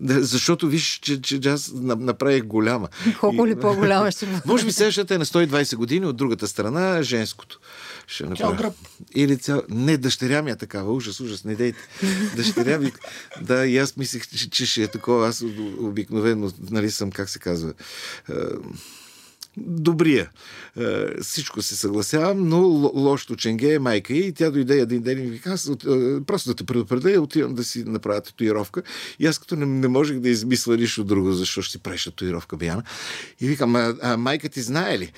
[0.01, 2.89] Да, защото виж, че, че, че аз направих голяма.
[3.21, 4.41] Колко ли по-голяма ще бъде?
[4.47, 7.61] Може би следващата е на 120 години, от другата страна женското.
[8.07, 8.57] Ще направя.
[8.57, 8.75] Цял
[9.15, 9.63] Или цял...
[9.69, 10.93] Не, дъщеря ми е такава.
[10.93, 11.79] Ужас, ужас, не дейте.
[12.37, 12.93] Дъщеря ми...
[13.43, 15.29] Да, и аз мислех, че, че ще е такова.
[15.29, 15.45] Аз
[15.81, 17.73] обикновено, нали съм, как се казва
[19.57, 20.31] добрия.
[20.81, 22.59] Е, всичко се съгласявам, но
[22.95, 25.77] лошото ченге е майка и тя дойде един ден и ми каза, е,
[26.27, 28.83] просто да те предупредя, отивам да си направя татуировка.
[29.19, 32.57] И аз като не, не можех да измисля нищо друго, защо ще си правиш татуировка,
[32.57, 32.83] Бияна.
[33.41, 35.13] И викам, а, а майка ти знае ли?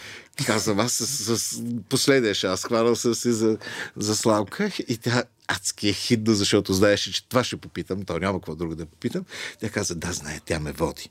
[0.47, 3.59] Казвам аз с, с последния шанс, хванал съм се за,
[3.97, 8.39] за Славка и тя адски е хидно, защото знаеше, че това ще попитам, то няма
[8.39, 9.25] какво друго да попитам.
[9.61, 11.11] Тя каза, да, знае, тя ме води.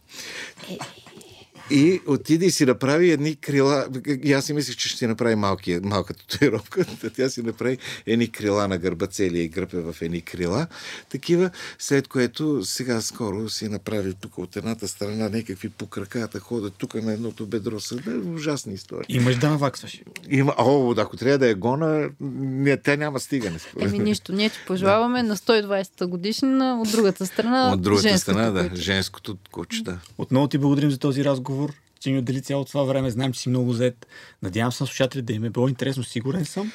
[1.72, 3.88] И отиде и си направи едни крила.
[4.24, 6.86] И аз си мислех, че ще си направи малки, малка татуировка.
[7.16, 10.68] Тя си направи едни крила на гърба, целия гръб е в едни крила.
[11.10, 11.50] Такива,
[11.80, 16.94] след което сега скоро си направи тук от едната страна някакви по краката ходят тук
[16.94, 17.80] на едното бедро.
[17.80, 19.06] Са да, ужасни истории.
[19.10, 20.02] Имаш да наваксваш.
[20.30, 23.58] Има, о, да, ако трябва да е гона, не, тя няма стигане.
[23.80, 27.72] Еми нищо, ние ти пожелаваме на 120-та годишна от другата страна.
[27.74, 30.00] От другата страна, да, женското куче, да.
[30.18, 33.10] Отново ти благодарим за този разговор разговор, че ни отдели цяло това време.
[33.10, 34.08] Знаем, че си много зет.
[34.44, 36.04] Надявам се на слушателите да им е било интересно.
[36.04, 36.72] Сигурен съм.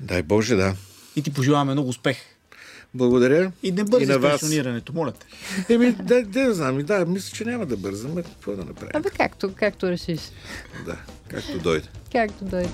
[0.00, 0.76] Дай Боже, да.
[1.16, 2.16] И ти пожелаваме много успех.
[2.94, 3.52] Благодаря.
[3.62, 5.26] И не бързи с пенсионирането, моля те.
[5.74, 6.78] Еми, да, да знам.
[6.78, 8.14] Да, мисля, че няма да бързам.
[8.14, 8.90] Какво да направим?
[8.94, 10.20] Абе, както, както решиш.
[10.86, 10.96] Да,
[11.28, 11.88] както дойде.
[12.12, 12.70] Както дойде.